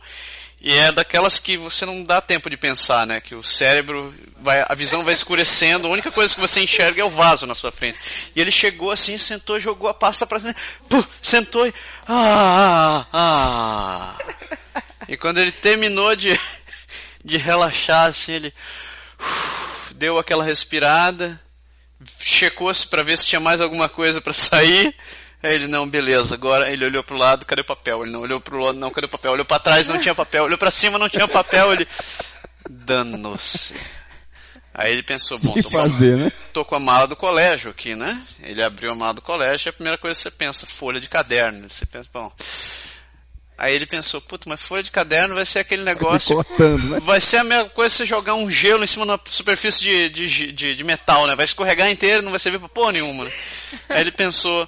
E 0.59 0.71
é 0.71 0.91
daquelas 0.91 1.39
que 1.39 1.57
você 1.57 1.85
não 1.85 2.03
dá 2.03 2.21
tempo 2.21 2.49
de 2.49 2.55
pensar, 2.55 3.05
né? 3.05 3.19
Que 3.19 3.35
o 3.35 3.43
cérebro 3.43 4.13
vai, 4.39 4.65
a 4.67 4.73
visão 4.73 5.03
vai 5.03 5.13
escurecendo, 5.13 5.87
a 5.87 5.91
única 5.91 6.11
coisa 6.11 6.33
que 6.33 6.39
você 6.39 6.61
enxerga 6.61 7.01
é 7.01 7.05
o 7.05 7.09
vaso 7.09 7.45
na 7.45 7.53
sua 7.53 7.71
frente. 7.71 7.99
E 8.35 8.39
ele 8.39 8.51
chegou 8.51 8.89
assim, 8.89 9.17
sentou, 9.17 9.59
jogou 9.59 9.89
a 9.89 9.93
pasta 9.93 10.25
pra 10.25 10.39
cima, 10.39 10.55
sentou 11.21 11.67
e 11.67 11.73
ah, 12.07 13.05
ah, 13.11 14.17
ah. 14.23 14.82
E 15.07 15.17
quando 15.17 15.37
ele 15.37 15.51
terminou 15.51 16.15
de, 16.15 16.39
de 17.23 17.37
relaxar, 17.37 18.07
assim, 18.07 18.33
ele 18.33 18.53
uf, 19.19 19.93
deu 19.93 20.17
aquela 20.17 20.43
respirada, 20.43 21.39
checou-se 22.19 22.87
pra 22.87 23.03
ver 23.03 23.17
se 23.17 23.27
tinha 23.27 23.39
mais 23.39 23.61
alguma 23.61 23.89
coisa 23.89 24.21
pra 24.21 24.33
sair. 24.33 24.95
Aí 25.41 25.55
ele, 25.55 25.67
não, 25.67 25.87
beleza, 25.87 26.35
agora 26.35 26.71
ele 26.71 26.85
olhou 26.85 27.03
pro 27.03 27.17
lado, 27.17 27.45
cadê 27.45 27.61
o 27.61 27.65
papel? 27.65 28.03
Ele 28.03 28.11
não 28.11 28.21
olhou 28.21 28.39
pro 28.39 28.59
lado, 28.59 28.77
não, 28.77 28.89
cadê 28.89 29.07
o 29.07 29.09
papel? 29.09 29.33
Olhou 29.33 29.45
pra 29.45 29.59
trás, 29.59 29.89
não 29.89 29.99
tinha 29.99 30.15
papel. 30.15 30.45
Olhou 30.45 30.57
pra 30.57 30.71
cima, 30.71 30.97
não 30.97 31.09
tinha 31.09 31.27
papel. 31.27 31.73
Ele, 31.73 31.87
danou-se. 32.69 33.75
Aí 34.73 34.91
ele 34.91 35.03
pensou, 35.03 35.37
bom, 35.37 35.53
tô 35.53 35.69
com, 35.69 35.77
a, 35.77 35.83
fazer, 35.83 36.17
né? 36.17 36.31
tô 36.51 36.65
com 36.65 36.75
a 36.75 36.79
mala 36.79 37.05
do 37.05 37.15
colégio 37.15 37.69
aqui, 37.69 37.93
né? 37.93 38.19
Ele 38.41 38.63
abriu 38.63 38.91
a 38.91 38.95
mala 38.95 39.13
do 39.13 39.21
colégio 39.21 39.67
e 39.67 39.69
a 39.69 39.73
primeira 39.73 39.99
coisa 39.99 40.17
que 40.17 40.23
você 40.23 40.31
pensa, 40.31 40.65
folha 40.65 40.99
de 40.99 41.07
caderno. 41.07 41.69
Você 41.69 41.85
pensa, 41.85 42.09
bom. 42.11 42.31
Aí 43.63 43.73
ele 43.75 43.85
pensou, 43.85 44.19
puta, 44.19 44.43
mas 44.49 44.61
folha 44.61 44.83
de 44.83 44.91
caderno 44.91 45.35
vai 45.35 45.45
ser 45.45 45.59
aquele 45.59 45.83
Vai 45.83 45.93
negócio. 45.93 46.19
se 46.27 46.33
cortando, 46.35 46.83
né? 46.89 46.99
Vai 47.01 47.21
ser 47.21 47.37
a 47.37 47.43
mesma 47.45 47.69
coisa 47.69 47.95
você 47.95 48.05
jogar 48.05 48.33
um 48.33 48.49
gelo 48.51 48.83
em 48.83 48.87
cima 48.87 49.05
da 49.05 49.17
superfície 49.29 49.81
de, 49.81 50.09
de, 50.09 50.51
de, 50.51 50.75
de 50.75 50.83
metal, 50.83 51.25
né? 51.27 51.35
Vai 51.35 51.45
escorregar 51.45 51.89
inteiro, 51.89 52.21
não 52.21 52.31
vai 52.31 52.39
servir 52.39 52.59
pra 52.59 52.67
porra 52.67 52.91
nenhuma, 52.91 53.23
né? 53.23 53.31
Aí 53.89 54.01
ele 54.01 54.11
pensou, 54.11 54.67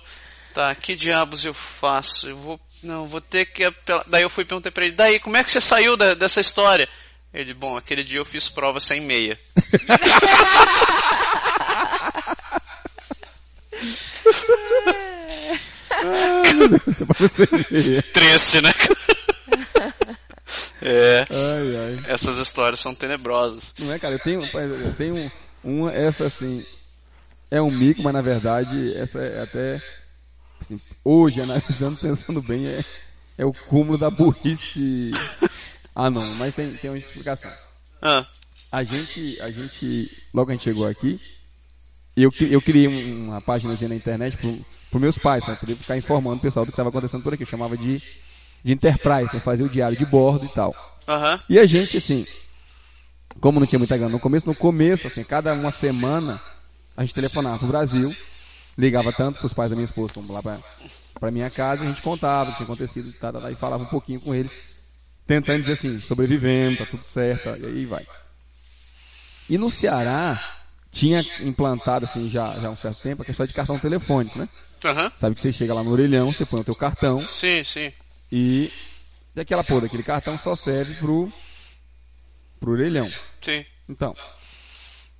tá, 0.53 0.73
que 0.75 0.95
diabos 0.95 1.43
eu 1.43 1.53
faço? 1.53 2.29
Eu 2.29 2.38
vou. 2.38 2.60
Não, 2.81 3.05
vou 3.08 3.19
ter 3.19 3.45
que. 3.47 3.63
apelar- 3.65 4.05
Daí 4.08 4.21
eu 4.23 4.29
fui 4.29 4.43
e 4.43 4.47
perguntei 4.47 4.71
pra 4.71 4.86
ele, 4.86 4.93
daí, 4.95 5.19
como 5.19 5.36
é 5.36 5.43
que 5.43 5.51
você 5.51 5.60
saiu 5.60 5.97
da- 5.97 6.13
dessa 6.13 6.39
história? 6.39 6.88
Ele, 7.34 7.53
bom, 7.53 7.75
aquele 7.75 8.03
dia 8.03 8.19
eu 8.19 8.25
fiz 8.25 8.47
prova 8.47 8.79
sem 8.79 9.01
meia. 9.01 9.38
Só 14.31 14.45
pra 14.45 14.55
você 14.65 14.93
ver. 14.93 15.60
Triste, 18.13 18.61
né? 18.61 18.73
é, 20.81 21.25
Ai, 21.29 21.75
ai. 21.77 22.03
essas 22.07 22.37
histórias 22.37 22.79
são 22.79 22.93
tenebrosas. 22.93 23.73
Não 23.79 23.91
é, 23.91 23.99
cara? 23.99 24.15
Eu 24.15 24.19
tenho, 24.19 24.43
eu 24.45 24.93
tenho 24.93 25.31
uma, 25.63 25.91
essa 25.93 26.25
assim. 26.25 26.65
É 27.49 27.61
um 27.61 27.71
mico, 27.71 28.01
mas 28.01 28.13
na 28.13 28.21
verdade, 28.21 28.93
essa 28.95 29.19
é 29.19 29.43
até. 29.43 29.81
assim, 30.61 30.79
hoje, 31.03 31.41
analisando, 31.41 31.97
pensando 31.97 32.41
bem, 32.43 32.67
é, 32.67 32.83
é 33.37 33.45
o 33.45 33.53
cúmulo 33.53 33.97
da 33.97 34.09
burrice 34.09 35.11
Ah, 35.93 36.09
não, 36.09 36.33
mas 36.35 36.53
tem, 36.55 36.71
tem 36.73 36.89
uma 36.89 36.97
explicação. 36.97 37.51
Ah, 38.01 38.25
A 38.71 38.83
gente, 38.83 39.39
a 39.41 39.49
gente, 39.49 40.11
logo 40.33 40.47
que 40.47 40.51
a 40.53 40.55
gente 40.55 40.63
chegou 40.63 40.87
aqui, 40.87 41.19
eu, 42.23 42.34
eu 42.39 42.62
criei 42.62 42.88
um- 42.88 43.28
uma 43.30 43.41
páginazinha 43.41 43.89
na 43.89 43.95
internet 43.95 44.38
pro, 44.38 44.58
pro 44.89 44.99
meus 44.99 45.17
pais, 45.17 45.43
pra 45.43 45.56
poder 45.56 45.75
ficar 45.75 45.97
informando 45.97 46.38
o 46.38 46.39
pessoal 46.39 46.65
do 46.65 46.69
que 46.69 46.73
estava 46.73 46.89
acontecendo 46.89 47.23
por 47.23 47.34
aqui. 47.34 47.43
Eu 47.43 47.47
chamava 47.47 47.78
de, 47.78 48.01
de 48.63 48.73
Enterprise, 48.73 49.34
né? 49.34 49.39
Fazia 49.39 49.65
o 49.65 49.69
diário 49.69 49.97
de 49.97 50.06
bordo 50.06 50.45
e 50.45 50.49
tal. 50.49 50.75
aham. 51.08 51.39
E 51.49 51.60
a 51.60 51.65
gente, 51.65 51.97
assim, 51.97 52.25
como 53.39 53.60
não 53.60 53.67
tinha 53.67 53.80
muita 53.80 53.97
grana 53.97 54.12
no 54.12 54.19
começo, 54.19 54.47
no 54.47 54.56
começo, 54.56 55.08
assim, 55.08 55.23
cada 55.23 55.54
uma 55.54 55.71
semana, 55.71 56.39
a 56.95 57.04
gente 57.04 57.13
telefonava 57.13 57.60
pro 57.60 57.67
Brasil, 57.67 58.15
ligava 58.78 59.12
tanto 59.12 59.39
pros 59.39 59.54
pais 59.54 59.69
da 59.69 59.75
minha 59.75 59.86
esposa 59.86 60.13
como 60.13 60.32
lá 60.34 60.41
pra, 60.41 60.58
pra 61.19 61.32
minha 61.32 61.49
casa, 61.49 61.84
e 61.84 61.88
a 61.88 61.89
gente 61.91 62.01
contava 62.01 62.49
o 62.49 62.54
que 62.54 62.58
tinha 62.60 62.65
acontecido 62.65 63.13
tal, 63.19 63.34
tal, 63.34 63.41
tal, 63.41 63.51
e 63.51 63.56
falava 63.56 63.84
um 63.84 63.88
pouquinho 63.88 64.19
com 64.21 64.34
eles, 64.34 64.86
tentando 65.28 65.60
dizer 65.60 65.73
assim, 65.73 65.91
sobrevivendo, 65.91 66.78
tá 66.78 66.86
tudo 66.86 67.04
certo, 67.04 67.49
e 67.62 67.65
aí 67.65 67.86
vai. 67.86 68.06
E 69.49 69.58
no 69.58 69.69
Ceará, 69.69 70.39
tinha 70.95 71.23
implantado, 71.41 72.05
assim, 72.05 72.23
já, 72.29 72.58
já 72.58 72.69
há 72.69 72.71
um 72.71 72.75
certo 72.77 73.01
tempo, 73.01 73.21
a 73.21 73.25
questão 73.25 73.45
de 73.45 73.53
cartão 73.53 73.77
telefônico, 73.77 74.39
né? 74.39 74.47
Aham. 74.86 75.12
Sabe 75.17 75.36
que 75.36 75.41
você 75.41 75.51
chega 75.51 75.73
lá 75.73 75.84
no 75.84 75.91
orelhão, 75.91 76.31
você 76.31 76.45
põe 76.45 76.62
o 76.62 76.63
teu 76.63 76.73
cartão, 76.75 77.21
Sim, 77.21 77.63
sim. 77.65 77.91
e 78.31 78.71
daquela 79.36 79.62
porra 79.63 79.81
daquele 79.81 80.03
cartão 80.03 80.38
só 80.38 80.55
serve 80.55 80.93
pro, 80.95 81.29
pro 82.62 82.71
orelhão. 82.71 83.12
Sim. 83.41 83.65
Então, 83.89 84.15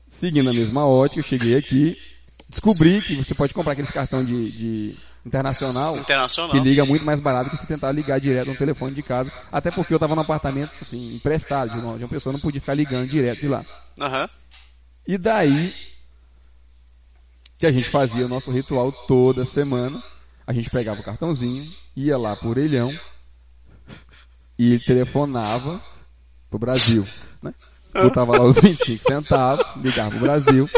seguindo 0.08 0.50
a 0.50 0.54
mesma 0.54 0.88
ótica, 0.88 1.20
eu 1.20 1.24
cheguei 1.26 1.58
aqui, 1.58 2.00
descobri 2.48 3.02
que 3.02 3.16
você 3.16 3.36
pode 3.36 3.54
comprar 3.54 3.74
aqueles 3.74 3.92
cartão 3.92 4.24
de, 4.24 4.52
de 4.52 4.98
internacional 5.26 5.98
Internacional. 5.98 6.52
que 6.52 6.60
liga 6.60 6.86
muito 6.86 7.04
mais 7.04 7.20
barato 7.20 7.50
que 7.50 7.58
se 7.58 7.68
tentar 7.68 7.92
ligar 7.92 8.20
direto 8.22 8.48
no 8.48 8.56
telefone 8.56 8.94
de 8.96 9.04
casa. 9.04 9.30
Até 9.52 9.72
porque 9.72 9.94
eu 9.94 10.00
tava 10.00 10.16
num 10.16 10.22
apartamento 10.22 10.72
assim, 10.82 11.16
emprestado 11.16 11.72
de 11.72 11.80
uma, 11.80 11.98
de 11.98 12.04
uma 12.04 12.10
pessoa, 12.10 12.32
não 12.32 12.40
podia 12.40 12.62
ficar 12.62 12.76
ligando 12.76 13.10
direto 13.10 13.42
de 13.42 13.48
lá. 13.50 13.66
Aham. 14.00 14.30
E 15.08 15.18
daí 15.18 15.74
que 17.58 17.66
a 17.66 17.72
gente 17.72 17.90
fazia 17.90 18.26
o 18.26 18.30
nosso 18.30 18.52
ritual 18.52 18.92
toda 18.92 19.46
semana. 19.46 20.02
A 20.46 20.54
gente 20.54 20.70
pegava 20.70 21.02
o 21.02 21.04
cartãozinho, 21.04 21.72
ia 21.96 22.18
lá 22.18 22.36
pro 22.36 22.50
orelhão 22.50 22.98
e 24.58 24.80
telefonava 24.80 25.82
pro 26.50 26.60
Brasil. 26.60 27.08
Né? 27.42 27.54
Botava 27.94 28.38
lá 28.38 28.44
os 28.44 28.60
25 28.60 29.02
centavos, 29.02 29.66
ligava 29.78 30.12
pro 30.12 30.20
Brasil, 30.20 30.70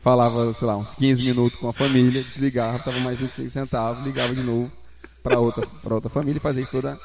falava, 0.00 0.52
sei 0.54 0.66
lá, 0.66 0.76
uns 0.76 0.94
15 0.94 1.22
minutos 1.22 1.58
com 1.58 1.68
a 1.68 1.72
família, 1.72 2.22
desligava, 2.22 2.78
tava 2.78 2.98
mais 3.00 3.18
25 3.18 3.50
centavos, 3.50 4.04
ligava 4.04 4.34
de 4.34 4.42
novo 4.42 4.72
pra 5.22 5.38
outra, 5.38 5.66
outra 5.90 6.08
família 6.08 6.38
e 6.38 6.40
fazia 6.40 6.62
isso 6.62 6.72
toda, 6.72 6.98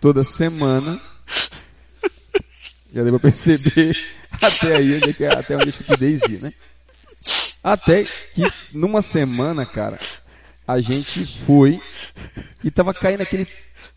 toda 0.00 0.24
semana. 0.24 1.00
Já 2.92 3.02
deu 3.04 3.18
pra 3.18 3.30
perceber 3.30 3.96
até 4.42 4.76
aí, 4.76 4.96
onde 4.96 5.10
é 5.10 5.12
que- 5.12 5.24
até 5.24 5.54
onde 5.56 5.66
a 5.66 5.70
estupidez 5.70 6.20
ia, 6.28 6.38
né? 6.40 6.52
Até 7.62 8.04
que 8.04 8.42
numa 8.72 9.00
semana, 9.02 9.64
cara, 9.64 9.98
a 10.66 10.80
gente 10.80 11.24
foi 11.46 11.80
e 12.64 12.70
tava 12.70 12.92
caindo 12.92 13.20
aquele 13.22 13.46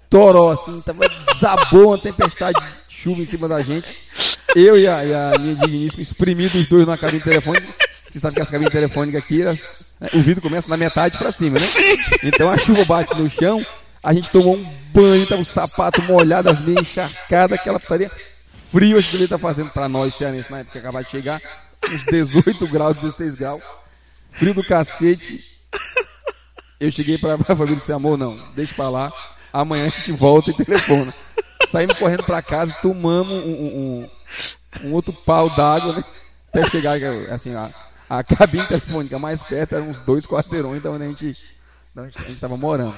toró, 0.10 0.52
assim, 0.52 0.80
tava 0.82 1.08
desabou 1.34 1.88
uma 1.88 1.98
tempestade 1.98 2.60
de 2.60 2.96
chuva 2.96 3.22
em 3.22 3.26
cima 3.26 3.48
da 3.48 3.62
gente. 3.62 3.88
Eu 4.56 4.78
e 4.78 4.88
a, 4.88 5.04
e 5.04 5.14
a 5.14 5.38
minha 5.40 5.56
digníssima 5.56 6.02
espremidos 6.04 6.54
os 6.56 6.68
dois 6.68 6.86
na 6.88 6.98
cabine 6.98 7.22
telefônica. 7.22 7.68
Você 8.12 8.20
sabe 8.20 8.36
que 8.36 8.42
as 8.42 8.50
cabines 8.50 8.72
telefônicas 8.72 9.22
aqui, 9.22 9.42
elas- 9.42 9.96
o 10.14 10.22
vidro 10.22 10.42
começa 10.42 10.70
na 10.70 10.78
metade 10.78 11.18
pra 11.18 11.32
cima, 11.32 11.60
né? 11.60 11.66
Então 12.24 12.50
a 12.50 12.58
chuva 12.58 12.86
bate 12.86 13.14
no 13.16 13.30
chão, 13.30 13.66
a 14.02 14.14
gente 14.14 14.30
tomou 14.30 14.56
um 14.56 14.64
banho, 14.94 15.26
tava 15.26 15.42
o 15.42 15.46
sapato 15.46 16.02
molhado, 16.04 16.50
as 16.50 16.62
meias 16.62 16.82
encharcadas, 16.84 17.60
aquela 17.60 17.80
putaria 17.80 18.10
frio 18.76 19.02
que 19.02 19.16
ele 19.16 19.28
tá 19.28 19.38
fazendo 19.38 19.70
pra 19.72 19.88
nós, 19.88 20.16
cearense, 20.16 20.52
na 20.52 20.60
época 20.60 20.80
acabou 20.80 21.02
de 21.02 21.10
chegar, 21.10 21.42
uns 21.90 22.04
18 22.04 22.68
graus, 22.68 22.98
16 22.98 23.36
graus, 23.36 23.62
frio 24.34 24.54
do 24.54 24.64
cacete. 24.66 25.56
Eu 26.78 26.92
cheguei 26.92 27.18
pra, 27.18 27.38
pra 27.38 27.56
família 27.56 27.76
e 27.76 27.80
disse, 27.80 27.94
amor, 27.94 28.18
não, 28.18 28.38
deixa 28.54 28.74
pra 28.74 28.90
lá, 28.90 29.14
amanhã 29.54 29.86
a 29.86 29.90
gente 29.90 30.12
volta 30.12 30.52
e 30.52 30.54
telefona. 30.54 31.14
Saímos 31.70 31.98
correndo 31.98 32.24
pra 32.24 32.42
casa, 32.42 32.76
tomamos 32.82 33.32
um, 33.32 33.50
um- 33.50 34.10
um- 34.84 34.94
outro 34.94 35.14
pau 35.14 35.50
d'água, 35.50 35.94
né? 35.94 36.04
Até 36.50 36.70
chegar, 36.70 36.98
assim, 37.32 37.54
a, 37.54 37.70
a 38.10 38.24
cabine 38.26 38.66
telefônica 38.68 39.18
mais 39.18 39.42
perto 39.42 39.76
era 39.76 39.84
uns 39.84 40.00
dois 40.02 40.26
quarteirões 40.26 40.82
da 40.84 40.92
onde 40.92 41.04
a 41.06 41.08
gente, 41.08 41.38
onde 41.96 42.14
a 42.18 42.22
gente 42.24 42.40
tava 42.42 42.58
morando. 42.58 42.96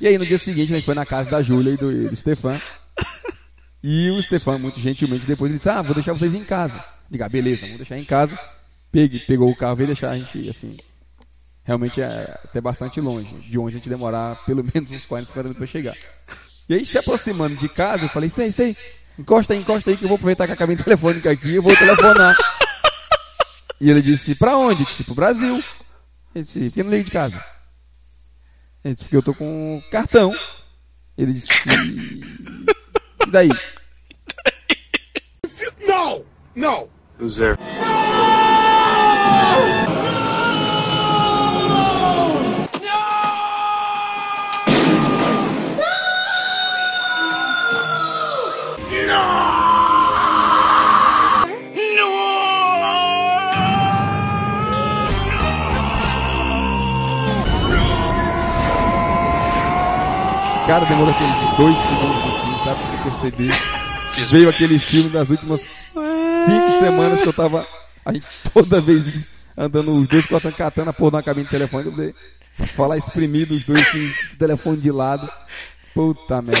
E 0.00 0.08
aí 0.08 0.18
no 0.18 0.26
dia 0.26 0.38
seguinte 0.38 0.72
a 0.72 0.76
gente 0.76 0.84
foi 0.84 0.94
na 0.94 1.06
casa 1.06 1.30
da 1.30 1.40
Júlia 1.40 1.72
e 1.72 1.76
do, 1.76 2.08
do 2.10 2.16
Stefan. 2.16 2.60
E 3.86 4.10
o 4.10 4.22
Stefan, 4.22 4.56
muito 4.56 4.80
gentilmente, 4.80 5.26
depois 5.26 5.50
ele 5.50 5.58
disse, 5.58 5.68
ah, 5.68 5.82
vou 5.82 5.92
deixar 5.92 6.14
vocês 6.14 6.32
em 6.32 6.42
casa. 6.42 6.82
Diga, 7.10 7.28
beleza, 7.28 7.60
vamos 7.60 7.76
deixar 7.76 7.98
em 7.98 8.04
casa. 8.04 8.38
Pegue, 8.90 9.18
pegou 9.18 9.50
o 9.50 9.54
carro, 9.54 9.76
veio 9.76 9.88
deixar 9.88 10.08
a 10.08 10.16
gente, 10.16 10.48
assim, 10.48 10.74
realmente 11.62 12.00
é 12.00 12.40
até 12.44 12.62
bastante 12.62 12.98
longe. 12.98 13.28
De 13.42 13.58
onde 13.58 13.74
a 13.74 13.76
gente 13.76 13.90
demorar 13.90 14.42
pelo 14.46 14.64
menos 14.72 14.90
uns 14.90 15.04
40, 15.04 15.28
50 15.28 15.42
minutos 15.42 15.58
pra 15.58 15.66
chegar. 15.66 15.94
E 16.66 16.76
aí, 16.76 16.86
se 16.86 16.96
aproximando 16.96 17.56
de 17.56 17.68
casa, 17.68 18.06
eu 18.06 18.08
falei, 18.08 18.30
Stay, 18.30 18.50
Stay, 18.50 18.74
encosta 19.18 19.52
aí, 19.52 19.60
encosta 19.60 19.90
aí 19.90 19.98
que 19.98 20.04
eu 20.04 20.08
vou 20.08 20.14
aproveitar 20.14 20.46
que 20.46 20.54
a 20.54 20.56
cabine 20.56 20.82
telefônica 20.82 21.30
aqui 21.30 21.48
e 21.48 21.56
eu 21.56 21.62
vou 21.62 21.76
telefonar. 21.76 22.34
e 23.78 23.90
ele 23.90 24.00
disse, 24.00 24.34
pra 24.34 24.56
onde? 24.56 24.80
Eu 24.80 24.86
disse, 24.86 25.04
pro 25.04 25.14
Brasil. 25.14 25.62
Ele 26.34 26.42
disse, 26.42 26.58
por 26.58 26.72
que 26.72 26.82
não 26.82 26.90
liga 26.90 27.04
de 27.04 27.10
casa? 27.10 27.44
Ele 28.82 28.94
disse, 28.94 29.04
porque 29.04 29.16
eu 29.18 29.22
tô 29.22 29.34
com 29.34 29.82
cartão. 29.90 30.34
Ele 31.18 31.34
disse, 31.34 31.48
e 33.26 33.30
daí? 33.30 33.48
No! 35.86 36.24
No! 36.54 36.88
Cara, 60.66 60.86
demorou 60.86 61.12
aqueles 61.14 61.56
dois 61.58 61.78
segundos 61.78 62.36
assim, 62.36 62.53
sabe? 62.64 62.80
Pra 62.80 63.10
você 63.10 63.30
perceber. 63.30 63.52
Veio 64.30 64.48
aquele 64.48 64.78
filme 64.78 65.10
das 65.10 65.28
últimas 65.28 65.62
cinco 65.62 66.78
semanas 66.78 67.20
que 67.20 67.28
eu 67.28 67.32
tava. 67.32 67.66
A 68.04 68.12
gente 68.12 68.26
toda 68.52 68.80
vez 68.80 69.46
andando 69.56 69.92
os 69.92 70.08
dois 70.08 70.26
cortando 70.26 70.54
katana, 70.54 70.92
pôr 70.92 71.12
na 71.12 71.22
cabine 71.22 71.46
telefônica, 71.46 71.90
eu 71.90 71.92
poder 71.92 72.14
falar 72.74 72.96
espremido 72.96 73.54
os 73.54 73.64
dois 73.64 73.86
com 73.90 73.98
o 73.98 74.36
telefone 74.38 74.78
de 74.78 74.90
lado. 74.90 75.28
Puta 75.94 76.42
merda. 76.42 76.60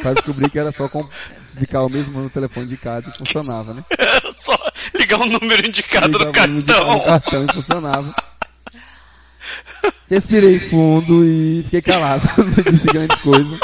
Pra 0.00 0.12
descobrir 0.12 0.48
que 0.48 0.58
era 0.58 0.70
só 0.70 0.88
com, 0.88 1.04
ficar 1.44 1.82
o 1.82 1.88
mesmo 1.88 2.20
no 2.20 2.30
telefone 2.30 2.66
de 2.66 2.76
casa 2.76 3.10
e 3.10 3.18
funcionava, 3.18 3.74
né? 3.74 3.84
Era 3.98 4.32
só 4.44 4.56
ligar 4.94 5.20
o 5.20 5.26
número 5.26 5.66
indicado 5.66 6.16
do 6.16 6.26
no 6.26 6.32
cartão. 6.32 6.60
do 6.60 7.04
cartão 7.04 7.44
e 7.44 7.52
funcionava. 7.52 8.14
Respirei 10.08 10.60
fundo 10.60 11.24
e 11.24 11.62
fiquei 11.64 11.82
calado. 11.82 12.28
Não 12.38 12.72
disse 12.72 12.86
grandes 12.86 13.18
coisas. 13.18 13.58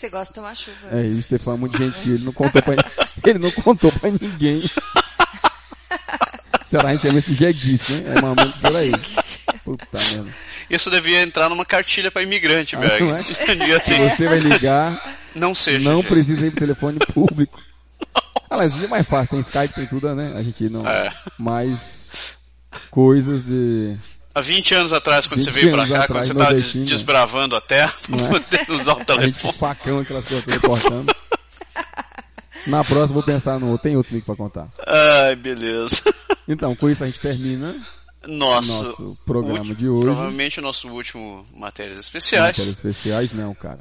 Que 0.00 0.06
você 0.06 0.08
gosta 0.08 0.32
de 0.32 0.34
tomar 0.40 0.54
chuva. 0.56 0.88
É, 0.92 1.04
e 1.04 1.12
o 1.12 1.22
Stefan 1.22 1.54
é 1.54 1.56
muito 1.58 1.76
gentil, 1.76 2.14
ele 2.14 2.24
não 2.24 2.32
contou 2.32 2.62
pra, 2.62 2.74
ele 3.26 3.38
não 3.38 3.50
contou 3.50 3.92
pra 3.92 4.10
ninguém. 4.10 4.62
Será 6.64 6.88
a 6.88 6.92
gente 6.92 7.02
chama 7.02 7.18
isso 7.18 7.28
de 7.32 7.34
jeguice, 7.34 7.92
né? 7.92 8.14
É 8.16 8.22
mamando 8.22 8.52
por 8.60 8.76
aí. 8.76 8.92
Puta 9.62 9.86
merda. 9.92 10.30
Isso 10.70 10.90
devia 10.90 11.20
entrar 11.20 11.50
numa 11.50 11.66
cartilha 11.66 12.10
pra 12.10 12.22
imigrante, 12.22 12.76
Ah, 12.76 12.78
velho. 12.80 13.08
não 13.08 13.16
é? 13.16 13.22
Se 13.28 13.74
assim, 13.74 14.08
você 14.08 14.26
vai 14.26 14.38
ligar, 14.38 15.16
não 15.34 15.54
seja. 15.54 15.86
não 15.90 16.00
gente. 16.00 16.08
precisa 16.08 16.46
ir 16.46 16.50
pro 16.50 16.60
telefone 16.60 16.98
público. 17.12 17.60
Aliás, 18.48 18.72
hoje 18.74 18.86
é 18.86 18.88
mais 18.88 19.06
fácil, 19.06 19.32
tem 19.32 19.40
Skype, 19.40 19.74
tem 19.74 19.86
tudo, 19.86 20.14
né? 20.14 20.32
A 20.34 20.42
gente 20.42 20.66
não. 20.70 20.86
É. 20.88 21.10
Mais 21.38 22.36
coisas 22.90 23.44
de. 23.44 23.98
Há 24.34 24.40
20 24.40 24.74
anos 24.74 24.92
atrás, 24.92 25.26
quando 25.26 25.40
você 25.42 25.50
20 25.50 25.62
veio 25.62 25.74
pra 25.74 25.86
cá, 25.88 26.04
atrás, 26.04 26.08
quando 26.08 26.22
você 26.26 26.28
tava 26.34 26.54
des- 26.54 26.62
nordestino. 26.62 26.86
desbravando 26.86 27.56
a 27.56 27.60
terra 27.60 27.94
pra 28.06 28.16
é? 28.16 28.28
poder 28.40 28.70
usar 28.70 28.92
o 28.92 28.96
A 28.96 28.98
gente 28.98 29.06
telefone. 29.06 29.52
com 29.52 29.52
facão, 29.58 29.98
aquelas 29.98 30.24
coisas 30.24 30.44
todas 30.44 30.60
cortando. 30.60 31.14
Na 32.66 32.84
próxima 32.84 33.14
vou 33.14 33.22
pensar 33.22 33.58
no 33.58 33.68
outro. 33.70 33.82
Tem 33.82 33.96
outro 33.96 34.14
link 34.14 34.24
pra 34.24 34.36
contar. 34.36 34.68
Ai, 34.86 35.36
beleza. 35.36 36.00
Então, 36.48 36.74
com 36.74 36.90
isso 36.90 37.04
a 37.04 37.06
gente 37.06 37.20
termina 37.20 37.76
Nosso, 38.26 38.82
Nosso 38.82 39.22
programa 39.24 39.58
último- 39.60 39.74
de 39.76 39.88
hoje. 39.88 40.02
Provavelmente 40.02 40.58
o 40.58 40.62
nosso 40.62 40.88
último 40.88 41.46
Matérias 41.54 41.98
Especiais. 42.00 42.58
matérias 42.58 42.74
especiais, 42.74 43.32
não, 43.32 43.54
cara. 43.54 43.78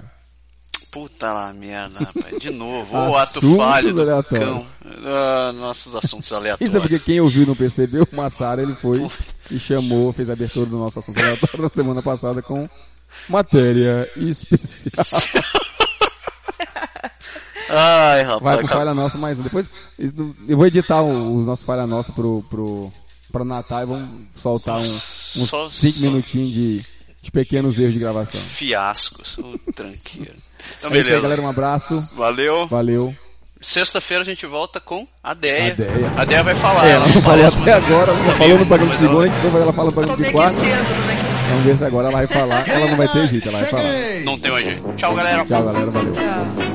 Puta 0.91 1.31
lá, 1.31 1.53
merda, 1.53 1.99
rapaz. 2.13 2.39
De 2.41 2.49
novo. 2.49 2.95
O 2.97 3.15
ato 3.15 3.39
falho 3.57 3.93
do 3.93 4.01
aleatórios. 4.01 4.47
cão. 4.49 4.65
Ah, 5.05 5.51
nossos 5.53 5.95
assuntos 5.95 6.31
aleatórios. 6.33 6.67
Isso 6.67 6.77
é 6.77 6.79
porque 6.79 6.99
quem 6.99 7.19
ouviu 7.21 7.45
não 7.45 7.55
percebeu, 7.55 8.07
o 8.11 8.15
Massara 8.15 8.61
ele 8.63 8.73
foi 8.75 9.07
e 9.51 9.59
chamou, 9.59 10.11
fez 10.11 10.29
a 10.29 10.33
abertura 10.33 10.65
do 10.65 10.77
nosso 10.79 10.97
assunto 10.99 11.19
aleatório 11.19 11.61
na 11.61 11.69
semana 11.69 12.01
passada 12.01 12.41
com 12.41 12.67
matéria 13.29 14.09
especial. 14.17 15.43
Ai, 17.71 18.23
rapaz. 18.23 18.41
Vai 18.41 18.57
pro. 18.57 18.67
Falha 18.67 18.93
Nossa 18.95 19.17
mais 19.17 19.39
um. 19.39 19.43
Depois 19.43 19.67
eu 20.47 20.57
vou 20.57 20.65
editar 20.65 21.01
os 21.03 21.45
nossos 21.45 21.63
Falha 21.65 21.85
Nossa 21.85 22.11
pro, 22.11 22.43
pro, 22.49 22.91
pro 23.31 23.45
Natal 23.45 23.83
e 23.83 23.85
vamos 23.85 24.09
soltar 24.35 24.79
um, 24.79 24.81
uns 24.81 25.03
Só- 25.03 25.69
5 25.69 25.93
só- 25.97 26.01
minutinhos 26.05 26.49
de, 26.49 26.83
de 27.21 27.31
pequenos 27.31 27.77
erros 27.77 27.93
de 27.93 27.99
gravação. 27.99 28.41
Fiascos. 28.41 29.37
O 29.37 29.59
tranqueiro. 29.71 30.33
Então, 30.77 30.89
É 30.91 30.93
isso 30.93 30.97
aí, 30.97 31.03
beleza. 31.03 31.21
galera. 31.21 31.41
Um 31.41 31.47
abraço. 31.49 31.97
Valeu. 32.15 32.67
Valeu. 32.67 33.15
Sexta-feira 33.61 34.21
a 34.23 34.25
gente 34.25 34.45
volta 34.45 34.79
com 34.79 35.05
a 35.23 35.33
Deia. 35.33 35.73
A 35.73 35.75
Deia. 35.75 36.13
A 36.17 36.25
Deia 36.25 36.43
vai 36.43 36.55
falar. 36.55 36.87
É, 36.87 36.91
ela 36.91 37.07
não 37.07 37.21
falou 37.21 37.45
até 37.45 37.57
mas- 37.59 37.69
agora, 37.69 38.11
ela 38.11 38.35
falou 38.35 38.57
no 38.59 38.65
programa 38.65 38.91
de 38.93 38.99
segunda, 38.99 39.27
então 39.27 39.61
ela 39.61 39.73
fala 39.73 39.85
no 39.87 39.93
programa 39.93 40.23
de 40.23 40.31
quarta. 40.31 40.59
me 40.61 40.71
aquecendo. 40.71 40.89
Vamos 41.49 41.65
ver 41.65 41.77
se 41.77 41.83
agora 41.83 42.07
ela 42.07 42.17
vai 42.17 42.27
falar. 42.27 42.69
Ela 42.69 42.87
não 42.87 42.95
vai 42.95 43.07
ter 43.09 43.27
jeito, 43.27 43.49
ela 43.49 43.59
vai 43.59 43.69
falar. 43.69 43.83
Não 44.23 44.39
tem 44.39 44.51
mais 44.51 44.65
jeito. 44.65 44.93
Tchau, 44.95 45.13
galera. 45.15 45.43
Tchau, 45.45 45.63
galera. 45.63 45.91
Valeu. 45.91 46.11
Tchau. 46.11 46.68